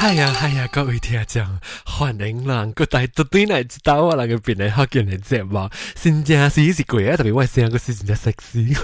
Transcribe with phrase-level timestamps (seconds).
[0.00, 1.44] 嗨呀嗨呀，各位听众，
[1.84, 8.78] 欢迎人，各大都对来知道我那个变来好见的节目，新疆是是贵啊，特别我声音个是真正 sexy，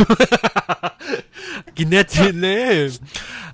[1.76, 2.48] 今天真呢，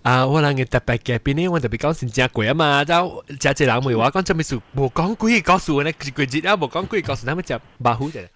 [0.00, 8.26] 啊，我那个特别改变呢，我特别讲真正贵啊嘛，就加些人问我讲，怎么说，不讲贵，告诉我呢，贵啊，不讲贵，告诉他们讲马虎的。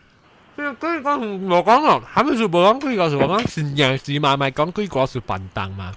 [0.54, 0.68] 所以
[1.03, 5.95] 讲不讲哦，还没说无讲贵，告诉我讲新疆是买买讲贵，告诉板凳嘛。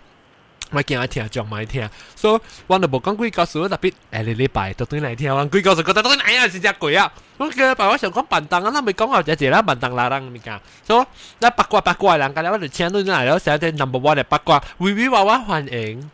[0.70, 7.12] 我见我听，仲买听，所以我就冇讲几个数，特别诶你礼拜都对嚟听，我几个数觉得都哎呀是只鬼啊！
[7.36, 11.06] 我嘅爸我想讲笨蛋啊，那咪讲我只只啦，笨蛋啦人咪讲，所以
[11.40, 16.10] 那八卦八卦人，咁样我哋请到嚟咗写啲 number one 嘅八卦，微微娃娃欢迎，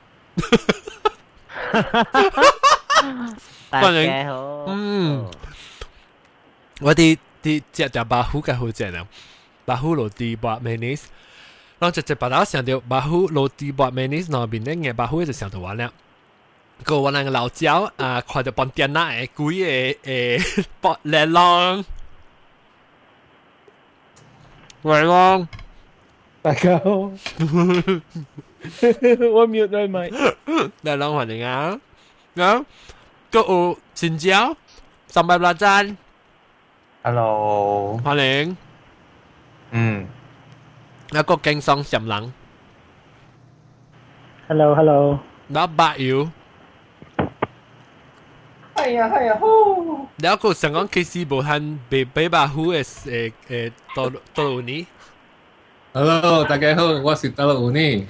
[3.70, 4.10] 欢迎，
[4.66, 5.30] 嗯，
[6.80, 9.06] 我哋啲只只巴虎嘅好正啊，
[9.64, 10.09] 巴虎落
[11.82, 11.82] 地八 minutes。
[11.82, 15.92] 然后直接把它想到巴虎落地八 minutes 那边咧，嘅巴虎就想到完了。
[16.82, 21.84] 个我那个老焦啊，看到半点那诶鬼诶诶搏嚟浪，
[24.82, 25.48] 嚟浪，
[26.43, 27.12] 大家好，我
[29.48, 30.10] mute 咗咪，
[30.84, 31.80] 嚟浪欢迎啊！
[32.37, 32.65] 咁
[33.30, 34.57] 个有新椒，
[35.09, 35.96] 三百八赞，
[37.02, 38.57] Hello，欢迎，
[39.73, 40.07] 嗯。
[41.12, 42.32] 一个经商上人。
[44.48, 46.30] Hello Hello，那八友，
[48.74, 54.87] 系呀系呀，呼，你一个想讲 K C 无限被被把虎嘅诶诶多多尼。
[55.93, 58.07] Hello，大家好，我是德鲁尼。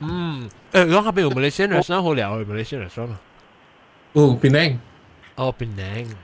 [0.00, 3.20] 嗯，诶，讲下边有马来西亚人生好聊嘅马来西亚人生啊。
[4.14, 4.80] 哦，槟城。
[5.36, 6.16] 哦，槟城。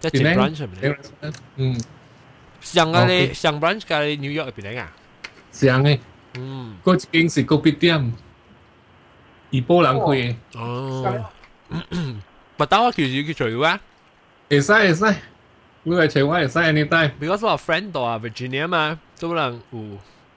[0.00, 1.32] 即系 brunch 系咪？
[1.56, 1.80] 嗯。
[2.60, 4.92] 上个你上 brunch 嘅 New York 槟城啊？
[5.54, 5.98] 上嘅。
[6.38, 6.76] 嗯。
[6.84, 8.12] 嗰间是个别店，
[9.50, 10.36] 怡保人开嘅。
[10.58, 11.24] 哦。
[12.56, 13.80] 不打我其实叫做啊。
[14.48, 15.14] 会使会使，
[15.84, 17.12] 你来找我会使 anytime。
[17.20, 19.80] Because 我 friend 度啊 Virginia 嘛，都可能有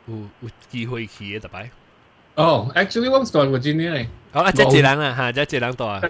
[0.07, 1.69] 有有机会去嘅特别。
[2.35, 4.07] 哦，actually 我唔系 Virginia 嚟。
[4.33, 6.01] 哦，即系一人啊，吓，即系一人度啊。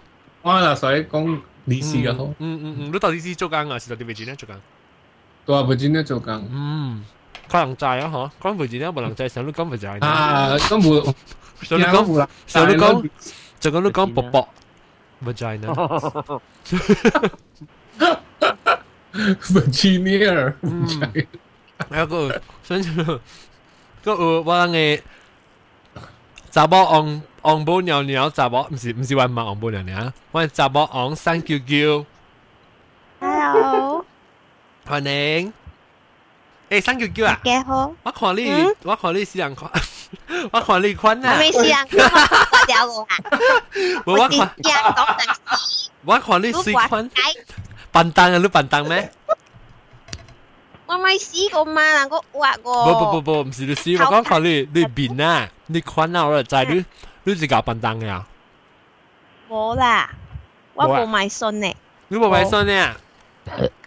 [0.42, 2.26] 我嗱所以讲理事嘅好。
[2.40, 4.56] 嗯嗯嗯，你到底是做工啊，是到底 Virginia 做工？
[5.46, 6.48] 到 Virginia 做工。
[6.52, 7.04] 嗯。
[7.50, 10.04] 可能债啊，嗬，讲 Virginia 冇人债，上都讲 Virginia。
[10.04, 11.14] 啊，咁冇，
[11.62, 13.10] 上都讲，上都讲，
[13.60, 14.50] 就讲都讲薄薄
[15.26, 16.42] Virginia。
[19.14, 20.54] Virginia，
[21.92, 23.22] 有个想个
[24.06, 25.02] 有我嘅
[26.50, 32.06] 查某昂昂宝娘娘查某，唔是唔是话唔系昂宝娘娘，我系查某昂三叫叫。
[33.20, 34.04] Hello，
[34.88, 35.54] 欢迎。
[36.70, 37.40] 诶，三叫叫啊！
[37.44, 37.94] 几好。
[38.04, 38.52] 我看你，
[38.84, 39.70] 我看你四人看，
[40.52, 41.34] 我看你款啊！
[41.34, 42.00] 我未四人看，
[42.52, 43.18] 我掉我啊！
[44.06, 44.56] 冇我看，
[46.06, 47.10] 我看你四款。
[47.92, 48.38] 笨蛋啊！
[48.40, 49.12] 你笨蛋咩？
[50.88, 52.86] 我未试过嘛，能够画过。
[52.86, 56.86] 不不不不，唔是你试，我讲看你你面啊，你款啊，我就知你
[57.24, 58.28] 你是搞笨蛋嘅啊。
[59.50, 60.10] 冇啦，
[60.74, 61.74] 我冇买信嘅。
[62.08, 62.98] 你冇买信嘅啊？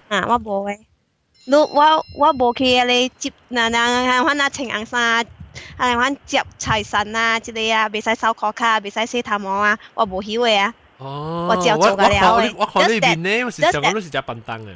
[0.08, 0.78] 啊，我冇嘅。
[1.45, 5.25] 你我我无去你接嗱嗱，揾阿情人衫，
[5.77, 10.73] 係揾接财神啊之类啊，未使烧烤卡，未使洗头毛啊，我冇曉嘅啊。
[10.99, 12.53] 哦，我只有做嘅了。
[12.57, 14.75] 我看呢邊呢，我是想講你是隻笨蛋嘅。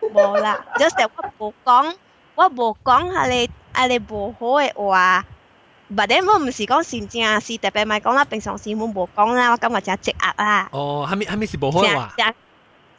[0.00, 0.94] 无啦，有時
[1.38, 1.94] 我无讲，
[2.36, 5.24] 我冇講係你係你无好嘅話。
[5.96, 10.68] but then 我唔是講善正，是特别咪讲啦，平常时我冇讲啦，我感覺真係積壓啊。
[10.70, 12.14] 哦，係咪係咪是无好話？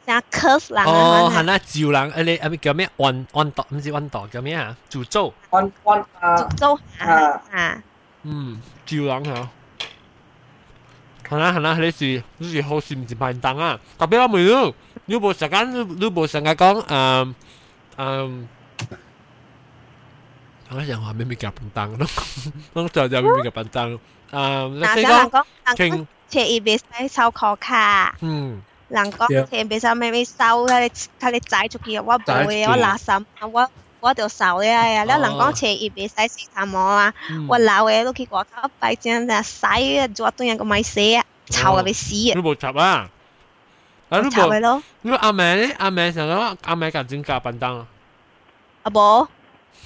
[0.09, 2.89] 成 curse 人哦，系啦，赵人诶你诶叫咩？
[2.97, 4.75] 安安度唔是安度叫咩啊？
[4.89, 5.33] 诅咒。
[5.49, 6.35] 安安啊。
[6.37, 7.83] 诅咒啊啊。
[8.23, 9.49] 嗯，赵人吓。
[11.27, 13.79] 系啦系啦，你是你是好是唔是笨蛋啊？
[13.97, 17.33] 特别我问你，你冇成间你冇成日讲诶
[17.97, 18.45] 诶。
[20.69, 22.07] 我人话咩咩夹笨蛋咯，
[22.73, 23.99] 我就就咩咩夹笨蛋。
[24.31, 25.43] 诶，你讲
[25.75, 28.15] 倾切二别使收壳卡。
[28.21, 28.61] 嗯。
[28.89, 30.89] 人讲切别使咩咩收，睇你
[31.19, 33.69] 睇你仔出去，我冇嘅，我垃圾，我
[33.99, 35.03] 我条手嘅呀。
[35.03, 37.13] 你人讲切二别使洗头毛啊，
[37.47, 42.33] 我老嘅都去外口摆正就洗，做对人个咪死啊，臭嘅俾死啊！
[42.35, 43.09] 你冇插啊？
[44.09, 44.59] 啊，你冇。
[44.59, 44.83] 咯。
[45.01, 45.75] 你阿妹咧？
[45.79, 47.87] 阿妹成日阿妹夹整夹笨蛋啊？
[48.83, 49.27] 阿冇。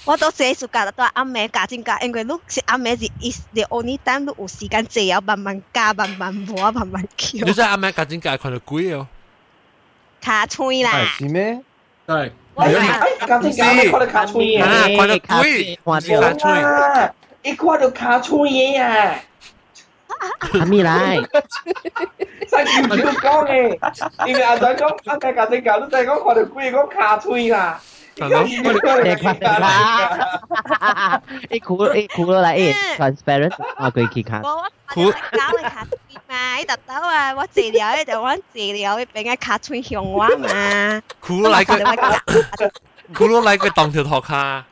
[0.05, 7.45] 我都写暑假都系阿妹加进加，因为你是阿妹是 is the only time 你有时间借啊，慢慢加，慢慢摸，慢慢叫。
[7.45, 9.05] 你真系阿妹加进加看到鬼哦！
[10.21, 10.91] 卡吹啦。
[11.19, 11.61] 系咩？
[12.07, 12.31] 系。
[12.55, 14.67] 我系加进加，你看到卡吹啊？
[14.97, 17.13] 看到鬼，看到卡吹。
[17.43, 19.15] 你看到卡吹嘢啊？
[20.59, 27.79] 阿咪来，使唔少讲嘅，因为阿仔讲阿仔家姐教都仔讲看到鬼讲卡吹啦。
[28.17, 28.43] 系咯
[29.03, 35.07] 你看啦，一哭一哭落来，诶，transparent，我佢去看，我我搞
[35.57, 41.01] 你卡tweet 嘛，你特登啊，我治疗咧就揾治疗，你俾我卡 tweet 向我嘛。
[41.21, 42.71] 苦佬嚟佢，
[43.15, 44.65] 苦佬嚟佢当条托卡。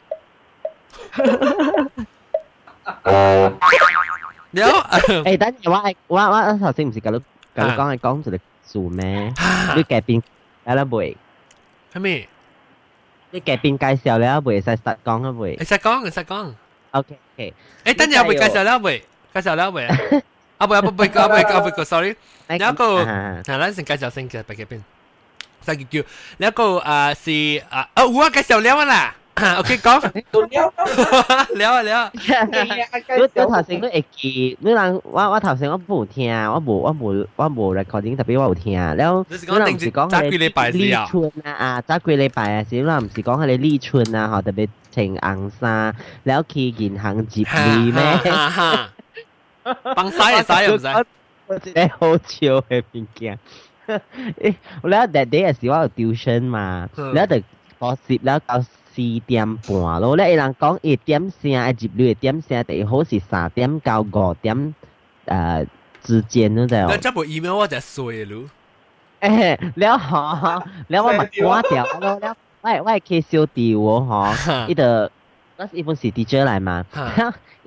[4.52, 4.90] 了，
[5.24, 7.20] 诶，等阵我我我我头先唔是甲你
[7.56, 8.38] 甲你讲系讲一个
[8.72, 9.34] 数咩？
[9.76, 10.22] 你改变
[10.66, 11.16] 了啦未？
[11.94, 12.28] 系咩？
[13.32, 14.62] 你改变介绍了未？
[14.62, 16.54] 使实讲啊未你实讲，你实讲。
[16.92, 19.00] ？OK OK，诶，等阵会介绍了未？
[19.34, 19.86] 介绍了未？
[20.58, 22.16] 啊不啊不不啊不啊不，sorry。
[22.48, 24.82] 有一个，嗱，咱先介绍先嘅，白嘅边。
[25.62, 26.08] 再叫叫，
[26.38, 27.32] 有一个啊是
[27.70, 29.14] 啊，哦，我介绍了啦。
[29.35, 29.91] 啊，結果
[31.55, 32.13] 了了了，
[33.19, 38.79] 我我頭先我會記，你人我我頭先我冇聽，我冇我冇我冇 recording，特別我有聽。
[38.79, 48.03] 了，你人唔是講係立春啊啊，早幾禮拜啊，是你人唔是講係立春啊，嗬，特別穿紅衫，了去銀行接你咩？
[49.65, 51.05] 放曬嘅曬唔曬？
[51.47, 53.39] 我覺得好笑嘅物件。
[53.87, 57.37] 誒，我咧 that day 係時我有 tuition 嘛，咧就
[57.81, 58.63] 補習咧教。
[58.95, 60.17] 四点半咯。
[60.17, 61.51] 咧，会人讲一点声，
[61.81, 64.75] 入六点声，第好是三点到五点，
[65.27, 65.65] 呃
[66.03, 66.75] 之间嗰只。
[66.75, 68.45] 那这部 email 我就衰咯。
[69.21, 74.35] 诶， 了哈，了我咪挂掉咯， 了我我系 K 小弟我哈，
[74.69, 75.11] 伊个
[75.57, 76.85] 嗰时一般是 DJ 来嘛，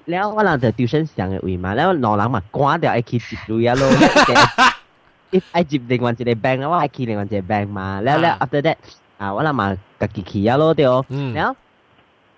[0.06, 8.76] 了我人就丢身上嘅位嘛，了老人嘛挂掉，I K 接住一路接另外一个 bank，我 I 另外一个 bank 嘛，了了 after that。
[9.18, 11.06] 啊，我那嘛家己去呀咯，对哦。
[11.10, 11.34] 嗯。
[11.34, 11.56] 然后，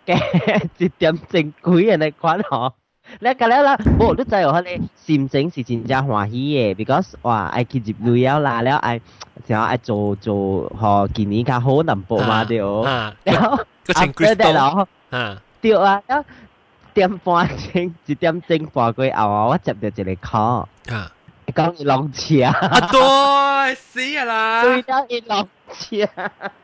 [0.06, 0.16] 给
[0.78, 2.74] 一点正规人的款吼。
[3.20, 6.36] 你个了啦，无你知哦，你心情是真正欢喜
[6.74, 9.00] 的，because 哇，爱去入旅游啦，了爱，
[9.48, 12.84] 然后爱做做，吼，今年较好能播嘛，对哦。
[13.24, 14.88] 然后，个正规的咯。
[15.12, 15.38] 嗯。
[15.62, 16.26] 对啊，然后
[16.94, 20.66] 点半钟，一点钟半过后啊，我接到一个 call。
[20.90, 21.12] 啊。
[21.56, 22.44] 讲伊浪车。
[22.44, 24.64] 啊，对，死啊啦。
[24.64, 25.48] 对，讲伊浪。
[25.74, 26.08] 車，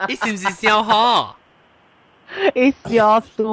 [0.07, 1.35] 你是不是笑呵？
[2.55, 3.45] 伊笑到。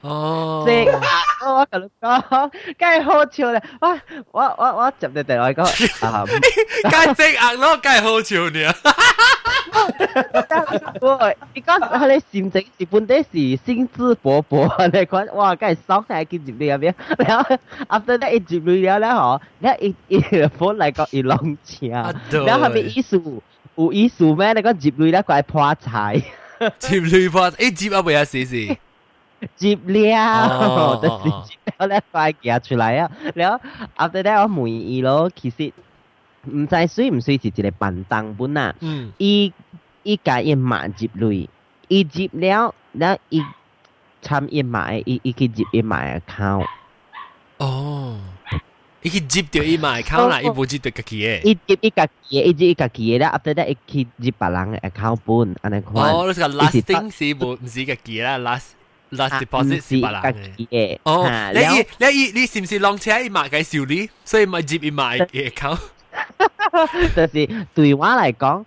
[0.00, 1.00] 哦，即啊！
[1.46, 3.62] 我同你講，梗係好笑咧！
[3.80, 3.98] 我
[4.32, 5.64] 我我我接到電話講
[6.06, 6.24] 啊，
[6.90, 8.74] 梗正硬咯，梗係好笑你啊！
[11.00, 13.30] 喂，你講佢哋心情是本底是
[13.64, 17.56] 興致勃勃，你講哇，梗係爽係見接你入邊，然後
[17.88, 21.86] after that 一接你了咧嗬，然後一一 phone 嚟講一浪車，
[22.44, 23.16] 然後係咪意思
[23.76, 24.52] 有意思咩？
[24.52, 26.22] 你講接雷咧，佢係破柴。
[26.78, 28.76] 接雷破，誒接啊，未啊，試試。
[29.56, 33.10] 接了，就是接了咧，快行出來啊！
[33.34, 33.60] 了
[33.96, 35.72] ，after that 我問伊咯，其實
[36.50, 38.74] 唔知水唔水是一個笨蛋本啊。
[38.80, 39.12] 嗯。
[39.18, 39.52] 伊
[40.02, 41.48] 伊家一馬接雷，
[41.88, 43.42] 伊接了，然後伊
[44.22, 46.66] 參一馬，伊伊去接一馬 account。
[47.58, 48.18] 哦。
[49.03, 51.41] 伊去接掉伊买 account 啦，伊冇接掉家己嘅。
[51.43, 56.13] 伊接伊家己，伊接伊家己嘅啦，after that 伊去接别人嘅 account 本，安尼款。
[56.13, 60.99] 哦，你个 lasting 是冇唔是家己啦，last。last deposit 是别人嘅。
[61.01, 65.79] 哦，你你你你是唔是浪车伊买嘅少你，所以咪接伊买嘅 account？
[67.15, 68.65] 就是对我嚟讲，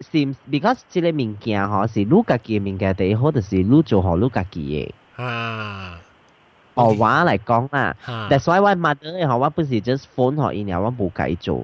[0.00, 0.18] 是
[0.50, 5.22] because 即个物件吼是你家己嘅物件，第一好就是你做好你家己嘅。
[5.22, 6.00] 啊。
[6.75, 7.95] 哦话嚟讲啦
[8.29, 11.63] ，that's why why mother 你学话不是 just phone 学然后话冇计做，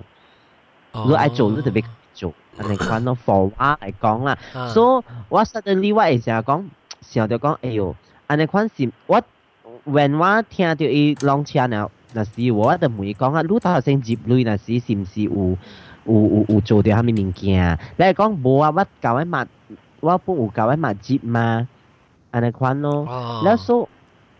[0.94, 4.38] 如果爱做你特别做，你 for 话嚟讲啦，
[4.70, 6.70] 所以我 suddenly 我成日讲，
[7.02, 7.96] 成日就讲，哎哟，
[8.38, 9.22] 你讲是，我
[9.86, 15.58] when 我听到伊 long chain，那时我都冇讲啊，如果头先接镭那时是唔是有
[16.06, 19.48] 有有有做掉虾米物件，你系讲冇啊，我教位物，
[20.02, 21.68] 我本有教位物接嘛，
[22.32, 23.06] 你讲咯，
[23.44, 23.90] 那时候。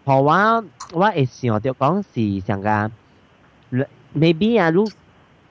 [0.09, 2.91] 以我我会想着讲是上个，
[4.17, 4.85] maybe 啊，你。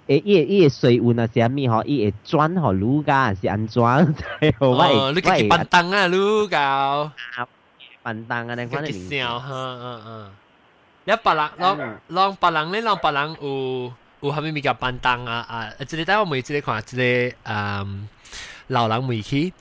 [0.05, 1.81] 诶，伊伊个水运啊，是啥物吼？
[1.85, 3.81] 伊会转互愈噶，是安怎？
[4.59, 7.09] 哦，我你家己笨蛋啊，愈搞。
[8.03, 10.31] 笨蛋啊，你看你笑哈，嗯嗯。
[11.05, 11.77] 你别人，让
[12.09, 15.69] 让别人咧，让别人有有虾米物件笨蛋啊啊！
[15.87, 18.09] 即个带我每即个看，即个嗯
[18.67, 19.53] 老人媒体，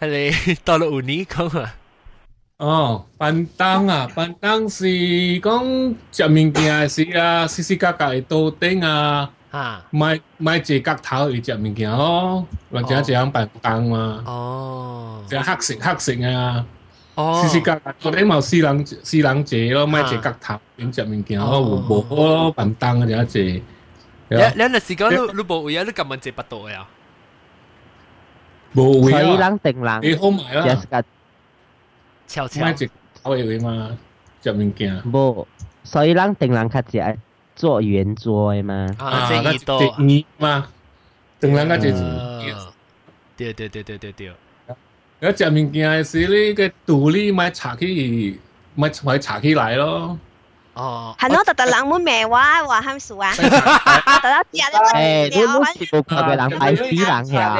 [0.00, 1.74] 系你到了有年讲啊。
[2.58, 4.84] 哦，笨蛋啊，笨蛋是
[5.40, 9.30] 讲食物件是啊，时时格格会倒顶啊。
[9.50, 14.22] 啊，买买只角头去食物件咯，或者一样笨蛋嘛。
[14.26, 16.64] 哦，只黑色黑色啊。
[17.16, 23.52] 哦，时时格格，我哋冇四人四人坐咯，买一角头点食物件，我无无好咯，笨蛋嘅就一
[24.28, 26.86] 你你那时讲你你无位啊，你咁样坐八度呀？
[28.74, 31.02] 无位啊，所以人定人，你好买啦，也是个
[32.26, 32.90] 悄悄买一
[33.22, 33.96] 头嘅位嘛，
[34.42, 35.02] 食物件。
[35.12, 35.46] 无，
[35.84, 37.16] 所以人定人较只爱
[37.56, 38.86] 做圆桌的嘛。
[38.98, 40.68] 啊，这一度一年嘛，
[41.40, 42.02] 定人个就是。
[43.36, 44.32] 对对对对对对。
[45.20, 48.38] 有食物件时，你个肚里买查起，
[48.74, 50.18] 买买查起来咯。
[50.74, 53.32] 哦，系咯，特特冷门咩话话喊数啊？
[53.34, 57.56] 特特食你诶，你冇试过佢嘅人拜死人呀？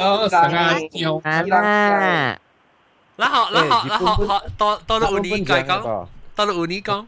[0.00, 1.20] 哦，成日叫
[1.56, 2.38] 啊！
[3.16, 7.04] 然后然后然后好到到了五年计讲，到了五年讲。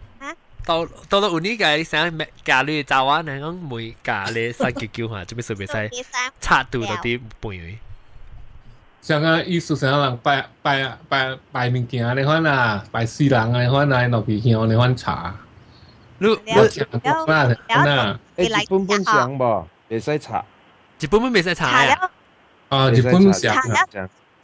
[0.64, 6.04] 到到了有呢个想咖喱炸话，你讲每咖喱三结叫下，做咩随便使
[6.40, 7.78] 插到嗰啲半位。
[9.00, 15.34] 像个意思上人拜拜拜拜物件你看啊，拜死人啊，你看啊，落去香你看茶。
[16.18, 20.44] 你你啦，嗱，诶日本本上噃，未使查。
[21.00, 22.10] 日本本未使查啊？
[22.68, 23.52] 哦，日本上。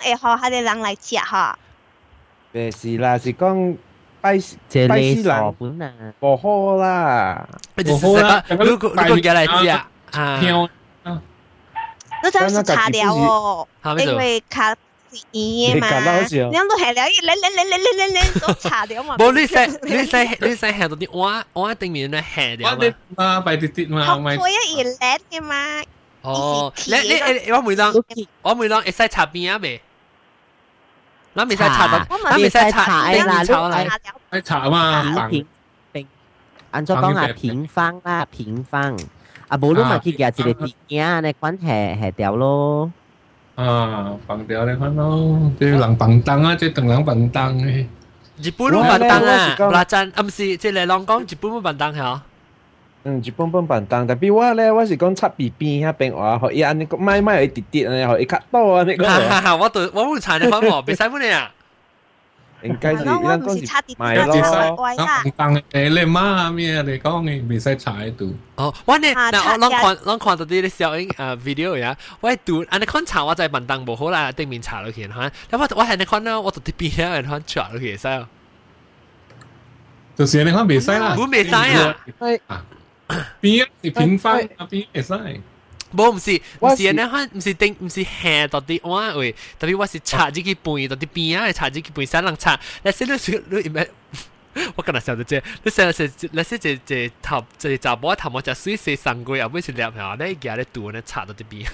[0.03, 1.59] 查咗，诶，学下啲人嚟食吓。
[2.55, 3.77] 诶是啦，是讲。
[4.21, 4.37] 拜
[4.69, 9.69] 这拜师人本啊，无好啦，无好啦，如果如果日嚟食
[10.11, 14.75] 啊，你真系查了哦，因为卡
[15.33, 19.17] 嘢嘛，你都系了，你你你你你你你都查了嘛。
[19.19, 19.55] 冇你使
[19.85, 22.79] 你使你使行到啲碗碗顶面咧行掉嘛。
[23.17, 24.37] 嘛，拜啲啲嘛，咪。
[24.37, 25.83] 学一而叻嘅嘛。
[26.23, 26.95] 哦，你
[27.45, 27.95] 你我每当
[28.43, 29.81] 我每当会使查边啊未？
[31.35, 33.43] 嗱，未使查到，嗱未使查，哎啦，
[34.33, 35.47] 你查嘛，平
[35.93, 36.07] 平，
[36.73, 38.97] 按照讲啊，平方啦，平方，
[39.49, 42.91] 啊，无你咪去夹一个平啊，你款下下掉咯。
[43.55, 47.87] 啊，放掉你看咯，即系人笨蛋啊，即系等人笨蛋嘅。
[48.41, 52.25] 日本都笨蛋啊，嗱真，啊唔是，即系你讲日本都笨蛋系啊。
[53.05, 59.07] 嗯，日本本笨蛋，但系我咧，我是讲擦边边嗰边话，学伊安尼个买买一滴滴安尼，学伊较多安尼个。
[59.07, 61.51] 哈哈，我对我冇查你翻喎，别使乜你啊？
[62.61, 64.75] 应该是，我唔是差啲买咯。
[64.75, 65.23] 乖啦。
[65.37, 66.83] 笨诶，你妈咩？
[66.83, 68.35] 你讲你未使查喺度。
[68.57, 75.15] 哦，我呢，嗱我啷看啷看到啲啲小影诶 video 呀，我系读，安尼看查我就系笨蛋冇好啦，对面查落去吓，
[75.53, 78.27] 咁我我系你看啦，我读啲边啊，看查落去使。
[80.17, 81.97] 就是你看未使啦，本未使啊。
[83.41, 85.41] 边是平方啊，边会使。
[85.91, 93.13] 冇唔是，唔是你看，唔是定，唔是下到啲碗位，特别我是插自己背到啲边啊，插自己背三人插，你先你
[93.49, 93.89] 你你唔系，
[94.75, 101.67] 我今日想到啫，你成日成，你先只只头只杂波头我就水四三个，又唔是两下，你而家你度你插到啲边。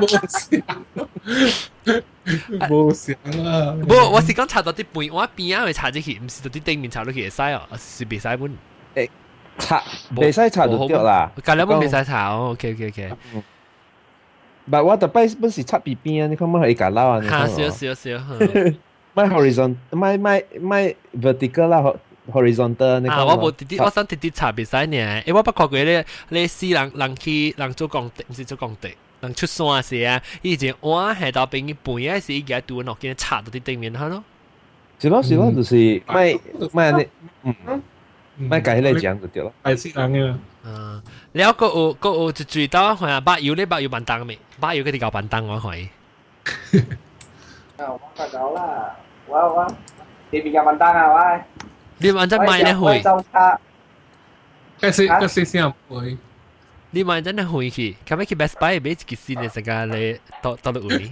[0.00, 0.06] 冇
[2.94, 3.74] 想啊！
[3.86, 8.56] 冇，我是讲插到啲背，我边啊去插咗去，唔是到啲顶面插到去会使哦，是别使本。
[8.94, 9.08] 诶，
[9.58, 9.82] 插
[10.16, 11.30] 未使插就掉啦。
[11.44, 13.10] 隔两本未使插哦，OK OK OK。
[14.64, 17.20] 唔系，我特摆本是插边边啊，你看乜系夹捞啊？
[17.22, 18.24] 吓少少少。
[19.14, 21.82] 咪 horizon，咪咪咪 vertical 啦，
[22.30, 28.88] horizontal 你啊，我冇直接，我想直接插别使呢，因为我不过佢咧，你试人人去人做工地，唔是做工地。
[29.21, 34.23] 能出山时啊，以前我系到俾你半夜时，而家拄落见插到啲地面下咯。
[34.99, 36.33] 是咯是咯，就是卖
[36.73, 37.07] 卖你，
[37.43, 37.81] 嗯，
[38.37, 39.53] 卖改来讲就对咯。
[39.65, 40.35] 系识人嘅。
[40.63, 41.01] 嗯，
[41.33, 44.37] 了个有个有就最多系啊，八油咧八油板凳未？
[44.59, 45.89] 八油嗰啲搞板凳我系。
[47.77, 48.95] 啊，我发搞啦，
[49.27, 49.67] 我我
[50.31, 51.41] 你比较板凳啊，我。
[51.99, 52.97] 你板凳卖咧会？
[54.79, 56.17] 介绍介绍先啊，会。
[56.91, 61.11] 你买真的会去，看袂去 best buy 买一支新嘅，才敢来倒倒落去。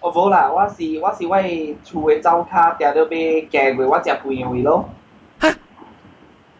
[0.00, 1.36] 哦，无啦，我是我是我
[1.82, 4.90] 厝嘅早卡调到买价位，我食贵位咯。
[5.38, 5.48] 哈？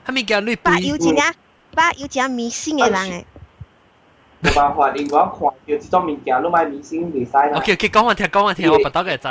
[0.05, 1.35] 哈咪叫你把有钱人，
[1.75, 3.25] 把有钱明星嘅人。
[4.43, 7.59] 冇办法，因我看到这种物件，你买明星未使啦。
[7.59, 9.29] OK，OK，讲我听，讲我听，我不都个知。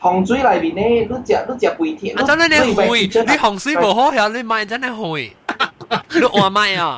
[0.00, 2.22] 洪水里面呢，你食你食肥田啦。
[2.22, 2.26] 啊！
[2.26, 5.34] 真你肥，你洪水无好，吓你买真的会。
[6.13, 6.97] 你换买啊？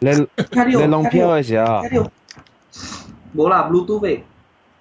[0.00, 1.82] 你你弄票嘅时候，
[3.36, 4.20] 冇啦，Bluetooth 嘅。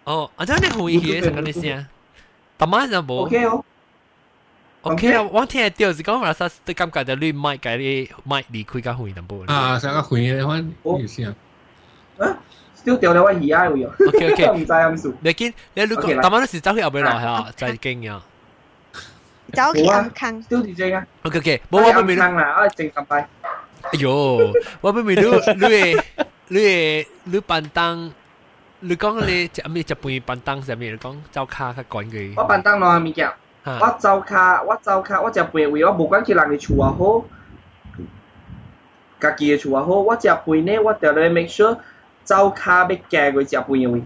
[0.06, 1.86] 哦，啊，真系会嘅，成个你先。
[2.58, 3.14] 但系就冇。
[3.26, 3.64] OK 哦。
[4.82, 9.44] OK 啊，我听到是讲话，实对感觉到你买嘅你买离开个会淡薄。
[9.48, 11.34] 啊，成个会嘅款意思啊。
[12.20, 12.28] 啊？
[12.76, 13.92] still 掉咗我耳仔会啊。
[14.08, 14.48] OK OK。
[14.52, 15.14] 唔知咁数。
[15.22, 18.12] 你见你如果但系你时走去后边落下，就系惊
[19.54, 19.68] 呀。
[19.68, 20.44] 走去暗坑。
[20.44, 21.06] still 住正啊。
[21.24, 23.28] OK OK，冇我未坑啦，我正咁快。
[23.82, 25.22] 哎呦，我未未你
[25.58, 25.98] 你
[26.48, 28.12] 你你笨蛋。
[28.86, 29.82] 你讲你食咩？
[29.88, 32.34] 日本板凳上面你讲周卡较管佢。
[32.36, 33.32] 我板凳攞物件，
[33.64, 37.24] 我周卡，我周卡，我食饭位，我无管去人嘅厝也好，
[39.22, 41.78] 家己嘅厝也好，我食饭呢，我就嚟 make sure
[42.26, 44.04] 周卡要夹佢食饭嘅位。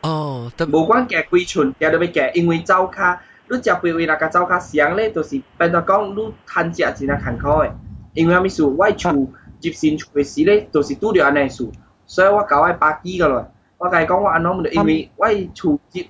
[0.00, 3.22] 哦，无管夹几寸，夹都要夹，因为周卡。
[3.52, 7.72] 你食饭位那个周卡上咧，就是变做讲你趁食真系艰苦嘅，
[8.14, 8.62] 因为咩事？
[8.62, 9.12] 我厝
[9.60, 11.66] 接线厝嘅时咧，就是拄着安尼事，
[12.06, 13.50] 所以我搞我百几个来。
[13.78, 16.08] 我甲伊讲我安怎因为我厝接，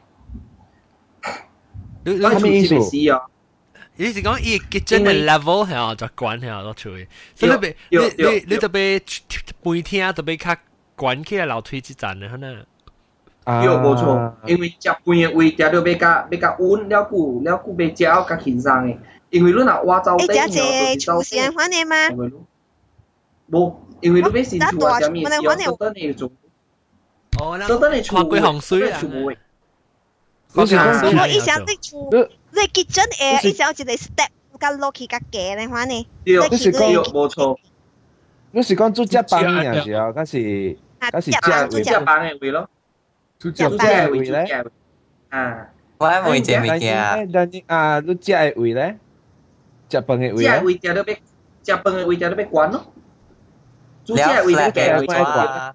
[2.04, 3.22] 你我厝接嘅时哦。
[3.96, 7.06] 你是讲伊 kitchen 嘅 level 系啊，就管系啊，落厝嘅。
[7.34, 9.20] 所以你别你你你就别
[9.62, 10.56] 每天就别较
[10.96, 12.64] 管起来楼梯之站嘅可能。
[13.64, 18.98] 有冇错，因为食饭嘅位定到要甲要甲稳了久了久要食到较轻松嘅，
[19.30, 21.96] 因为你若挖走底，然后就是走时间翻嚟嘛。
[23.50, 26.30] 冇，因为你要先厝啊，啥物事要等你做。
[27.40, 29.00] 哦，做等你厝过洪水啊。
[29.02, 29.32] 我
[30.54, 30.66] 我以
[31.40, 33.08] 前你厝，你 kitchen
[33.40, 34.28] 诶，以前一个 step
[34.60, 36.04] 甲落去甲架咧，反正。
[36.24, 37.56] 对，你是讲冇错。
[38.50, 41.30] 你是讲做只班嘅时候，嗰时嗰时
[41.70, 42.68] 只只班嘅位咯。
[43.42, 44.64] 做只嘅位咧？
[45.30, 45.68] 啊，
[45.98, 47.30] 我系每只物件。
[47.32, 48.98] 但系啊，你只嘅位咧？
[49.88, 50.58] 只饭嘅位咧？
[50.58, 51.22] 只位只都俾
[51.62, 52.86] 只饭嘅位只都俾关咯。
[54.04, 55.72] 做只位都嘅位关。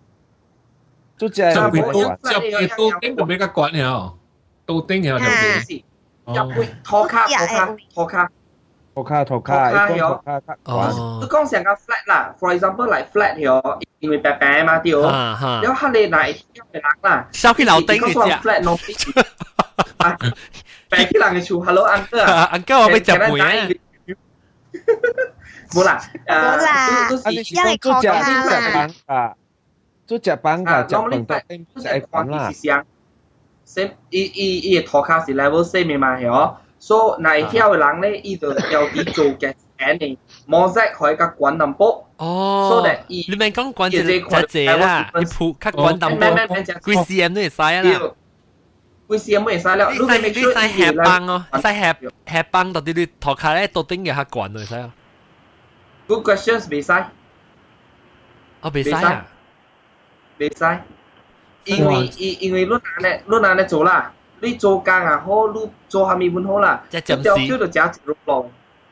[1.18, 2.18] 做只系会关。
[2.22, 4.18] 只嘅都顶就比较关了，
[4.66, 5.84] 都顶了就系。
[6.26, 8.32] 入会拖卡拖卡拖卡。
[8.99, 10.09] Toka, Toka, Toka hiểu.
[10.65, 13.63] Toka, con sẽ là flat là, for example like flat hiểu,
[14.01, 15.09] 因为白白嘛对哦，
[15.63, 18.77] 然后他哋嚟人啦，sau khi lão tinh thì flat nó
[20.89, 23.69] 白去人嘅厝，hello uncle 啊，uncle 我俾只梅啊，
[25.71, 28.15] 冇啦，冇啦，因為國家
[28.75, 29.35] 嘛，啊，
[30.09, 32.51] 做只板噶，只板得，唔使講啦，
[33.65, 36.57] 先，伊伊伊嘅 Toka 是 level 四咪嘛係哦。
[36.80, 38.56] 以嗱，晓嘅人咧，伊就有
[38.90, 42.08] 啲做嘅钱嘅，模式可以甲管淡薄。
[42.18, 46.26] 哦，所以伊你咪讲管只只只啦，你铺较管淡薄，
[46.86, 48.12] 几 cm 都会使啦。
[49.10, 51.96] 几 cm 会使了，你使你使下帮哦，使下
[52.26, 54.92] 下帮到啲你拖卡咧，到顶嘅较管会使啊。
[56.08, 56.92] Good questions 未使。
[58.62, 59.26] 哦，未使啊。
[60.38, 60.80] 未使。
[61.66, 64.12] 因为因因为你哪咧，你哪咧做啦？
[64.41, 66.83] 你做工啊好，你做下面本好啦。
[66.89, 68.45] 即係條橋就加一 Roblox，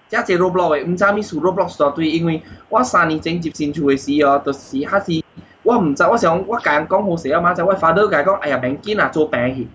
[0.09, 2.11] 加一 Roblox 嘅，唔知咩事 Roblox 大堆。
[2.11, 5.23] 因为我三年前接新厝嘅時哦，就是還是
[5.63, 9.69] 我唔知，我想我甲人讲好势啊嘛，就我 father 甲講，哎呀，免緊啊，做病去。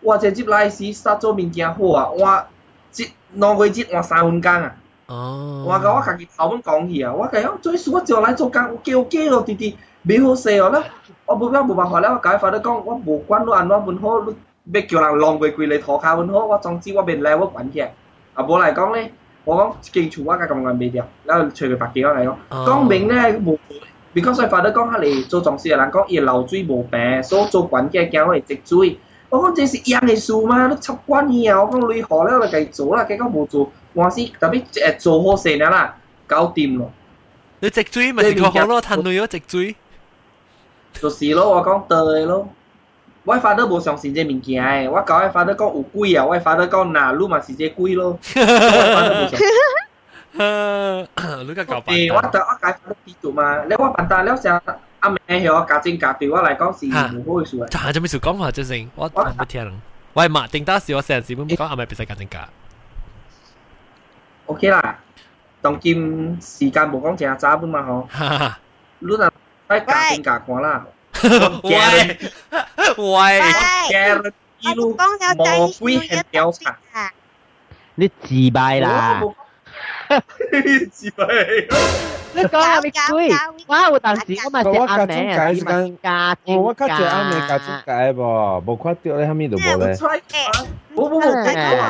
[0.00, 2.44] 我直接來時煞做物件好啊，我
[2.90, 4.76] 即兩個月換三分工啊。
[5.06, 5.64] 哦。
[5.66, 9.76] 我甲我家己頭本讲去啊，我甲講做事我就来做工，叫叫咯，弟弟，
[10.06, 10.84] 袂好势哦啦。
[11.26, 14.34] 我冇咩冇辦法啦，我甲 father 講，我无管你安怎本好，你。
[14.73, 17.81] 要叫人浪过过嚟拖卡本好，我总之我变 level 滚起。
[17.81, 17.91] 啊，
[18.37, 19.11] 无嚟讲咧，
[19.45, 23.59] 我讲基础我家咁样未掉，然后随佢白几讲嚟讲，讲明咧无，
[24.15, 28.97] because 所以发得讲下嚟做状事嘅人讲，伊流水无病，所以做滚嘅惊会积水。
[29.29, 31.61] 我讲这是一样嘅事嘛，你插关嘢啊！
[31.63, 35.95] 我讲你学咧，我就继续做啦，结果冇做，我是特别诶做好势啦啦，
[36.27, 36.91] 搞掂咯。
[37.59, 39.75] 你积水咪是个好咯，摊累咗积水。
[40.93, 42.47] 就是咯，我讲对咯。
[43.27, 48.19] 我发得无相信这物件诶，我甲我发得讲有鬼啊，我发得讲哪路嘛是这鬼咯。
[50.33, 50.39] 你
[51.53, 54.61] 个搞诶，我得我解发得知道嘛，你我办大了成
[54.99, 56.91] 阿妹系我家政家对我嚟讲是唔
[57.25, 57.67] 好嘅事啊。
[57.71, 59.81] 但系做咩事讲话真正，我我唔听。
[60.13, 62.47] 喂，马定打时我成日时咁讲阿妹别使家政家。
[64.47, 64.99] OK 啦，
[65.61, 68.07] 当今时间无讲正早本嘛吼。
[68.99, 69.17] 你若
[69.69, 70.85] 喺家政家看啦。
[71.62, 72.16] Quay
[72.96, 73.40] Quay
[73.90, 74.96] Carrot Yêu
[75.36, 76.52] Mò Quý Hèn Kéo
[77.96, 79.22] Đi chì bài là.
[81.00, 81.44] Chì bài
[82.34, 83.30] Đi có là bị quý.
[83.66, 86.74] Quá hù tàn sĩ Có mà sẽ ăn mẹ Có mà sẽ ăn mẹ Có
[86.78, 89.46] mà sẽ ăn mẹ Có mà sẽ ăn mẹ Bộ khoát tiêu lấy hàm mì
[89.46, 89.94] đồ bộ lệ
[90.94, 91.20] Bố bố bố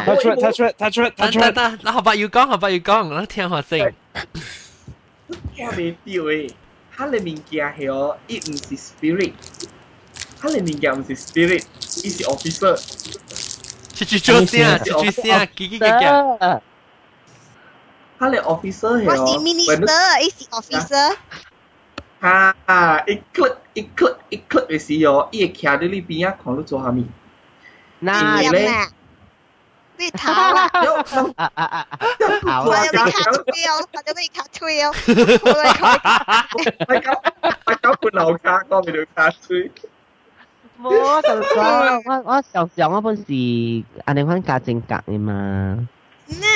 [0.07, 2.81] Touch it, touch it, touch it, touch it How about you gong, how about you
[2.85, 3.85] gong Nó theo hòa sinh.
[5.57, 6.49] Quá mê tiêu ấy.
[6.99, 9.33] 哈利物件系哦，伊唔是 spirit，
[10.41, 11.65] 哈利物件唔是 spirit，
[12.03, 12.77] 伊是 officer。
[13.95, 14.79] 去去做啥？
[14.79, 15.47] 去去啥？
[15.47, 15.85] 几几几几？
[18.19, 19.15] 哈利 officer 系哦。
[19.15, 21.17] 我是 minister，伊是 officer。
[22.19, 22.57] 哈，
[23.07, 27.07] 一克一克一克的是哦，伊会徛在你边啊，看你做哈咪。
[28.01, 28.69] 那样咩？
[29.98, 30.56] 你做啥物。
[30.56, 30.90] 嗱咧。
[31.06, 31.34] 你逃啦！
[31.38, 31.88] 啊啊啊！
[32.66, 34.92] 我有被卡推哦，我有被卡推哦，
[35.46, 35.82] 我被卡。
[36.88, 37.22] 我搞
[37.66, 39.72] 我搞半路卡，我未到卡推。
[40.82, 43.24] 冇啊，就讲我我常常我本是
[44.06, 45.88] 安尼款家政格嘅嘛。
[46.26, 46.48] 呢，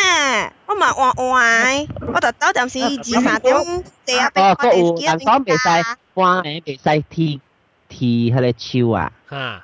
[0.65, 5.67] 我嘛换换，我就到阵时二三点第一笔哦，个有人讲未使
[6.15, 7.39] 换嘅，未使剃
[7.87, 9.11] 剃迄个手啊。
[9.29, 9.63] 吓，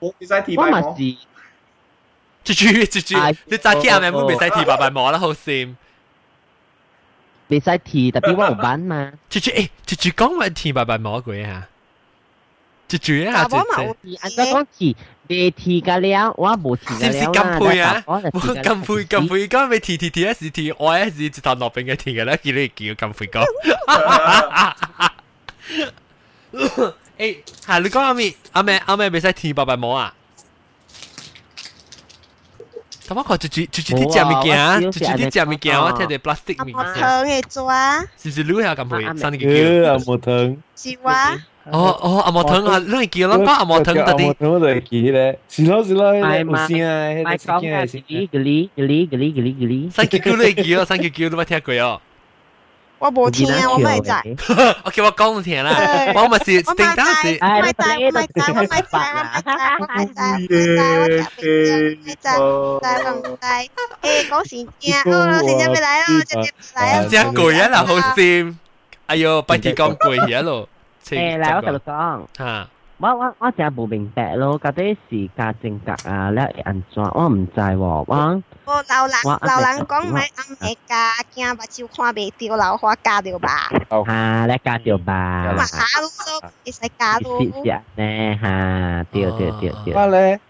[0.00, 0.96] 我未使剃我嘛白毛。
[0.96, 1.16] 是。
[2.45, 5.75] 豬豬豬豬，你早起阿妹妹未使剃白白毛啦，好閃。
[7.47, 9.11] 未使提，特別我有斑嘛。
[9.29, 11.67] 豬豬，誒，豬豬講話提白白毛鬼嚇。
[12.87, 14.95] 豬豬啊，爸爸嘛有按照講剃，
[15.27, 18.03] 未剃個了，我冇剃個是唔是了咁配啊？
[18.05, 23.43] 我就剃個了咁配咁配，講未剃剃剃一時剃，我一時一頭落冰嘅剃嘅啦，見你叫咁配講。
[27.17, 30.13] 誒，係你講阿妹阿妹阿妹未使提白白毛啊？
[33.08, 34.58] 咁我看猪猪猪猪啲食物件，
[34.90, 39.18] 猪猪啲食物件，我睇到 plastic 物我件，疼嘅抓，是唔是你系咁配？
[39.18, 39.48] 生你叫？
[39.48, 41.32] 呃，阿毛藤，是哇，
[41.70, 44.34] 哦哦，阿毛藤啊，你叫咯，讲阿毛藤特阿毛啲。
[44.34, 48.00] 藤我就记咧，是咯是咯，系嘛有声啊，咪迄个讲嘅声系声。
[48.00, 49.90] 嗰啲嗰啲嗰啲嗰啲嗰啲。
[49.90, 52.00] 三叫叫你叫哦，三叫叫你冇听过哦。
[52.98, 54.10] 我冇听啊，我咪知。
[54.84, 55.72] OK，我讲唔听啦，
[56.14, 57.38] 我咪是定当时。
[57.40, 58.92] 我咪知，我咪知，我咪知，我咪知，
[59.80, 63.48] 我咪知，我咪知，我特别知，我知，我知。
[64.02, 67.08] 诶，讲时间，哦，时间未来哦，时间未来哦。
[67.08, 68.54] 真攰啊，嗱，好闪。
[69.06, 70.68] 哎呦，拜铁讲攰嘢咯。
[71.08, 72.26] 诶，嚟我同你讲。
[72.36, 72.68] 吓。
[72.98, 77.02] 我我我真系冇明白咯，到底是家政格啊，咧会安怎？
[77.14, 78.04] 我唔知喎，我
[78.66, 83.70] 我老人老人讲咪暗下加，惊目睭看袂到，老花加掉吧。
[84.06, 85.52] 吓咧加掉吧。
[85.56, 87.40] 嘛下路都会使加咯。
[87.40, 87.52] 是是
[87.96, 89.94] 呢吓，对对对对。
[89.94, 90.40] 我咧，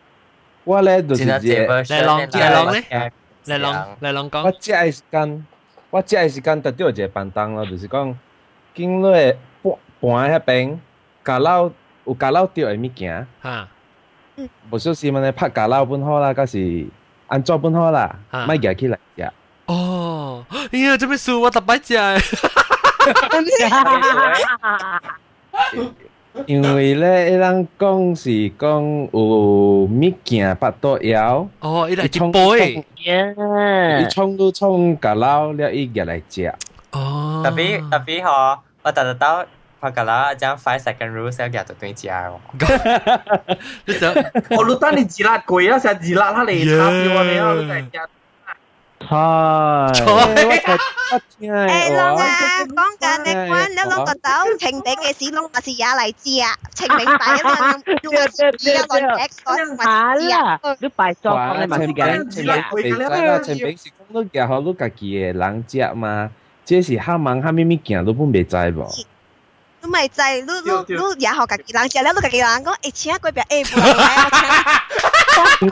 [0.65, 3.13] 我咧就是真系这个嚟浪嚟浪咧，
[3.47, 4.53] 嚟浪嚟浪我讲。
[4.61, 5.47] 食嘅时间，
[5.91, 8.17] 我食嘅时间特啲有一个便当咯，就是讲，
[8.75, 9.13] 经落
[9.63, 10.79] 盘盘喺边，
[11.25, 11.71] 家佬
[12.05, 13.69] 有家佬掉嘅物件，吓。
[14.71, 16.87] 无小心咧拍家佬本好啦，嗰时
[17.27, 19.31] 安怎本好啦，啊咪夹起嚟食。
[19.67, 21.33] 哦，哎呀，做咩事？
[21.35, 21.97] 我特别食。
[26.47, 29.21] 因为咧，伊人讲是讲有
[29.85, 32.85] 物件巴肚枵，哦，伊嚟一冲杯。
[32.97, 36.53] 伊冲都冲家佬了，伊入嚟食。
[36.93, 37.43] 哦。
[37.45, 39.45] Tapi tapi ho,我特特到
[39.81, 42.33] 拍噶啦，将 five second rule 先夹到对只喎。
[43.87, 44.13] 你想？
[44.51, 48.01] 我录单你自辣贵啊，成日自辣下嚟插掉我哋啊，你真系菜。
[51.41, 52.25] 诶，龙啊，
[52.69, 56.53] 讲紧你关你攞个豆，情顶嘅屎窿，还是也嚟知啊？
[56.75, 66.31] 情明白一轮，用个屎一轮 X 嗰吓啦，你拜咗讲你嘛是嘅，前边未使啦，前边是讲你夹好你家己嘅人食嘛，
[66.67, 68.87] 这是虾芒虾咪物件你本未知无？
[69.86, 73.62] 你咪就係你你你也好家己人食了，你家己人講，誒，請嗰邊誒，
[75.62, 75.70] 唔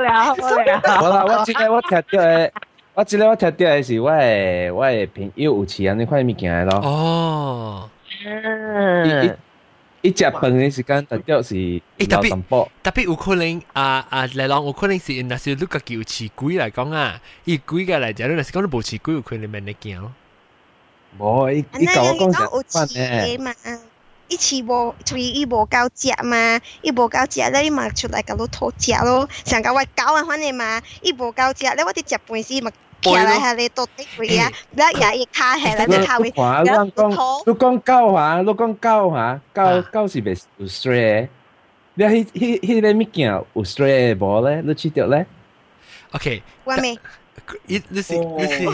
[0.00, 0.24] 嚟啊！
[0.24, 0.80] 好啦好啦。
[0.96, 2.50] 好 啦，我即個我聽到嘅，
[2.94, 6.76] 我即個我聽到的是我嘅我嘅朋友有飼安尼款物件咯。
[6.82, 7.90] 哦。
[8.08, 8.28] 伊
[9.26, 9.32] 伊
[10.02, 12.70] 伊食飯嘅時間特別是老淡薄。
[12.82, 20.12] 特別有可能啊啊嚟講，有可能是那是你家己有飼龜嚟講啊，伊龜嘅嚟講，你若是講你無飼龜，有可能免你驚咯。
[21.17, 23.53] 无，伊伊甲我讲是有饲嘛，
[24.29, 29.27] 伊饲无，所以伊无够食嘛，伊无够食咧，伊嘛出来甲你讨食咯。
[29.45, 32.71] 上个我狗啊，反正嘛，伊无够食咧，我啲食饭时嘛。
[32.99, 36.83] 徛来下你到底佢啊，一日一卡下来，你下会，你讲，
[37.45, 39.61] 你讲狗啊，你讲狗啊，狗
[39.93, 41.27] 狗是袂有 stray，
[41.93, 44.61] 你迄迄迄个物件有 stray 无咧？
[44.61, 45.25] 你知道咧？
[46.11, 46.99] OK，我未，
[47.67, 48.65] 你你是你是。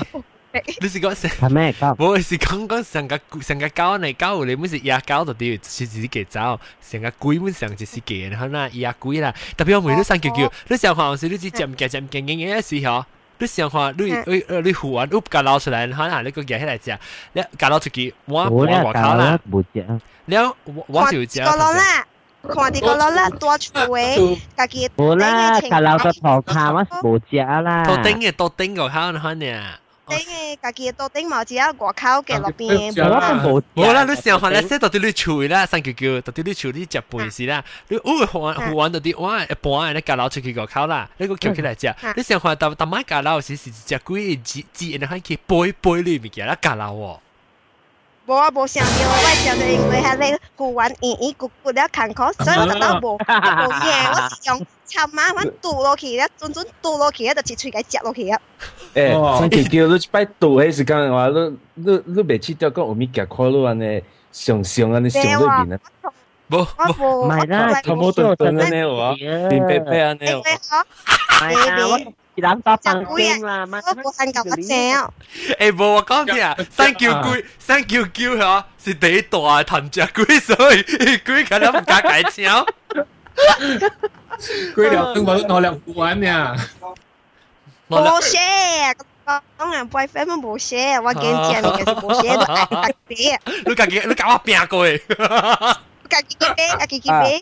[0.80, 1.96] 你是讲成系咩狗？
[1.98, 9.34] 我是讲讲成个成个狗嚟狗，你本是野狗就啲是自己走，成个龟本上就是嘅，可能野龟啦。
[9.58, 13.04] 特别我每日上叫叫，你想看时你只渐渐渐渐渐嘅时候，
[13.40, 17.00] 你想看你你你胡完屋架捞出嚟，可能你个嘢起嚟食，
[17.34, 19.84] 你架捞出去，我我我靠啦，冇食。
[20.26, 21.40] 了我我就食。
[21.44, 22.06] 个咯啦，
[22.44, 24.88] 看啲个咯啦，多出位，家己。
[24.96, 27.84] 冇啦，架捞个头卡我冇食啦。
[27.86, 29.64] 多顶嘅多顶个口可能。
[30.08, 31.94] 顶嘅家己到顶毛只有外口
[32.26, 32.92] 嘅落边。
[32.94, 47.18] 冇啦，你想看咧，即到底你处啦，三叫叫，到底你处你食饭时啦，你哦胡玩胡玩到啲哇一半你夹捞出去个口啦，你个叫起来食，你想看但但买夹捞时是食鬼字字，你可以背背里面嘅啦夹捞喎。
[48.29, 58.39] 我啊，无想要，我想要因为遐个古玩，伊伊古古了坎坷，所以我就都无， 无嘢，我是用插麻烦堵落去，了准准堵落去，了就直接给夹落去啊。
[58.93, 59.15] 哎，
[59.51, 64.01] 你叫你去摆堵还是干的话，你你你未去掉个奥米茄扣路安呢？
[64.31, 65.79] 上上啊，你上那边呢？
[66.49, 69.17] 不不，唔系啦，他冇动动个呢，我，
[69.49, 70.43] 变变变啊，你我。
[72.39, 73.37] chị đánh top bằng à.
[73.41, 74.95] là mang của anh cậu bắt xe
[75.59, 77.23] ê bố con kìa thank you dạ.
[77.23, 78.63] quý thank you kêu hả?
[78.85, 80.85] Thì để tòa thần chả quý rồi.
[81.27, 82.65] Quý cả lắm cả cái chéo.
[84.77, 86.55] Quý đầu tương bảo nó làm của anh nha.
[87.89, 88.93] Bố xe.
[89.57, 91.01] Con làm boyfriend mà bố xe.
[91.01, 94.25] Và game chị mình cái bố xe rồi anh tắc bé lúc cả lúc cả
[94.25, 94.99] hoa bèn coi
[96.11, 97.39] cả chị kia bé à chị kia bé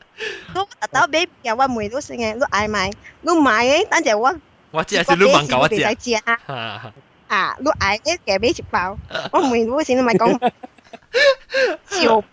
[0.55, 2.91] lúc tao bé giờ qua mười lúc sinh ngày lúc ai mày?
[3.23, 4.33] Lúc mày ấy tao chạy qua
[4.72, 4.80] 我。
[4.80, 5.76] 我只系你问够我知。
[5.96, 6.92] 知啊！
[7.28, 8.98] 啊，你嗌嘅嘅俾一包，
[9.32, 10.52] 我妹都先咪讲。
[11.86, 12.24] 笑。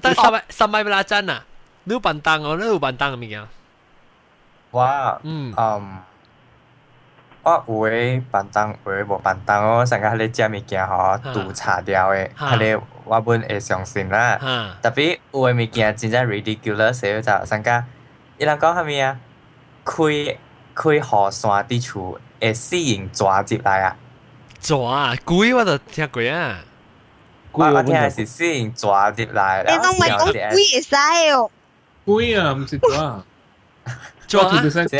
[0.00, 1.44] 但系十十米啦真啊！
[1.84, 3.42] 你有笨蛋哦，你有笨蛋嘅物件。
[4.70, 5.98] 我嗯嗯，
[7.42, 9.84] 我有诶笨蛋，有诶无笨蛋哦。
[9.84, 14.38] 上个迄个食物件吼，杜查掉诶，迄个我本会相信啦。
[14.82, 17.84] 特别有诶物件真正 ridiculous，就上个
[18.38, 19.18] 伊人讲啥物啊？
[19.84, 20.36] 开
[20.81, 23.97] 开河山的处诶是用抓接来啊。
[24.61, 26.59] 抓鬼我都听过啊。
[27.51, 30.95] 鬼我听的是是用抓接来的你懂不讲鬼也是
[31.33, 31.51] 哦。
[32.05, 33.21] 鬼啊，唔是抓
[34.25, 34.97] 抓住就算这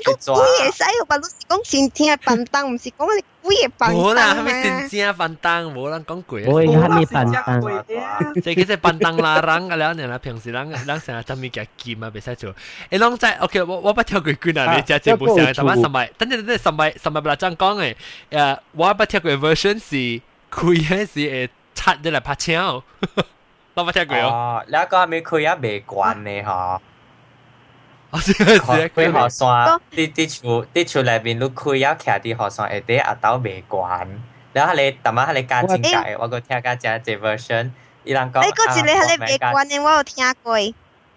[0.00, 3.94] 讲鬼嘢使个，老师讲先听笨蛋，唔是讲你鬼嘢笨蛋。
[3.94, 5.64] 冇啦，系咪先听笨蛋？
[5.66, 6.44] 冇人讲鬼。
[6.46, 7.84] 我系咪笨蛋？
[8.34, 12.54] 即系其实笨蛋啦，人嘅啦，人啦，平时人人成日做咩嘅剑啊，别使做。
[12.90, 13.32] 诶，啷在？
[13.38, 16.12] OK，我我不跳鬼鬼啊，你只节目上系乜十米？
[16.18, 17.94] 等阵等阵十米十米不啦，咁讲诶，
[18.30, 20.20] 诶，我不跳鬼 version 是开
[20.50, 22.82] 系是诶拆咗嚟拍枪，
[23.74, 24.28] 我不跳鬼哦。
[24.28, 25.58] 哦，你个系咪开啊？
[25.60, 26.30] 未关呢？
[26.42, 26.80] 嗬。
[28.11, 34.05] 我知係係開雨傘，啲啲厝啲厝內面你開要徛啲雨傘下底阿斗未關，
[34.53, 37.71] 然後你淡仔你加進解，我個聽家只只 version，
[38.03, 38.43] 伊人講。
[38.43, 40.57] 你嗰次你係你未關嘅，我有聽過。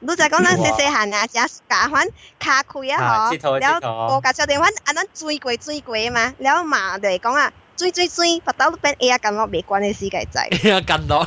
[0.07, 1.33] 你就講咱細細漢啊，只
[1.66, 2.07] 假款
[2.38, 10.46] 卡開啊嗬，然後我架車電話啊，咱追過追過嘛，然後嘛就係講啊，追追追，不到變 A 緊我未關嘅世界仔。
[10.50, 11.26] A 緊到。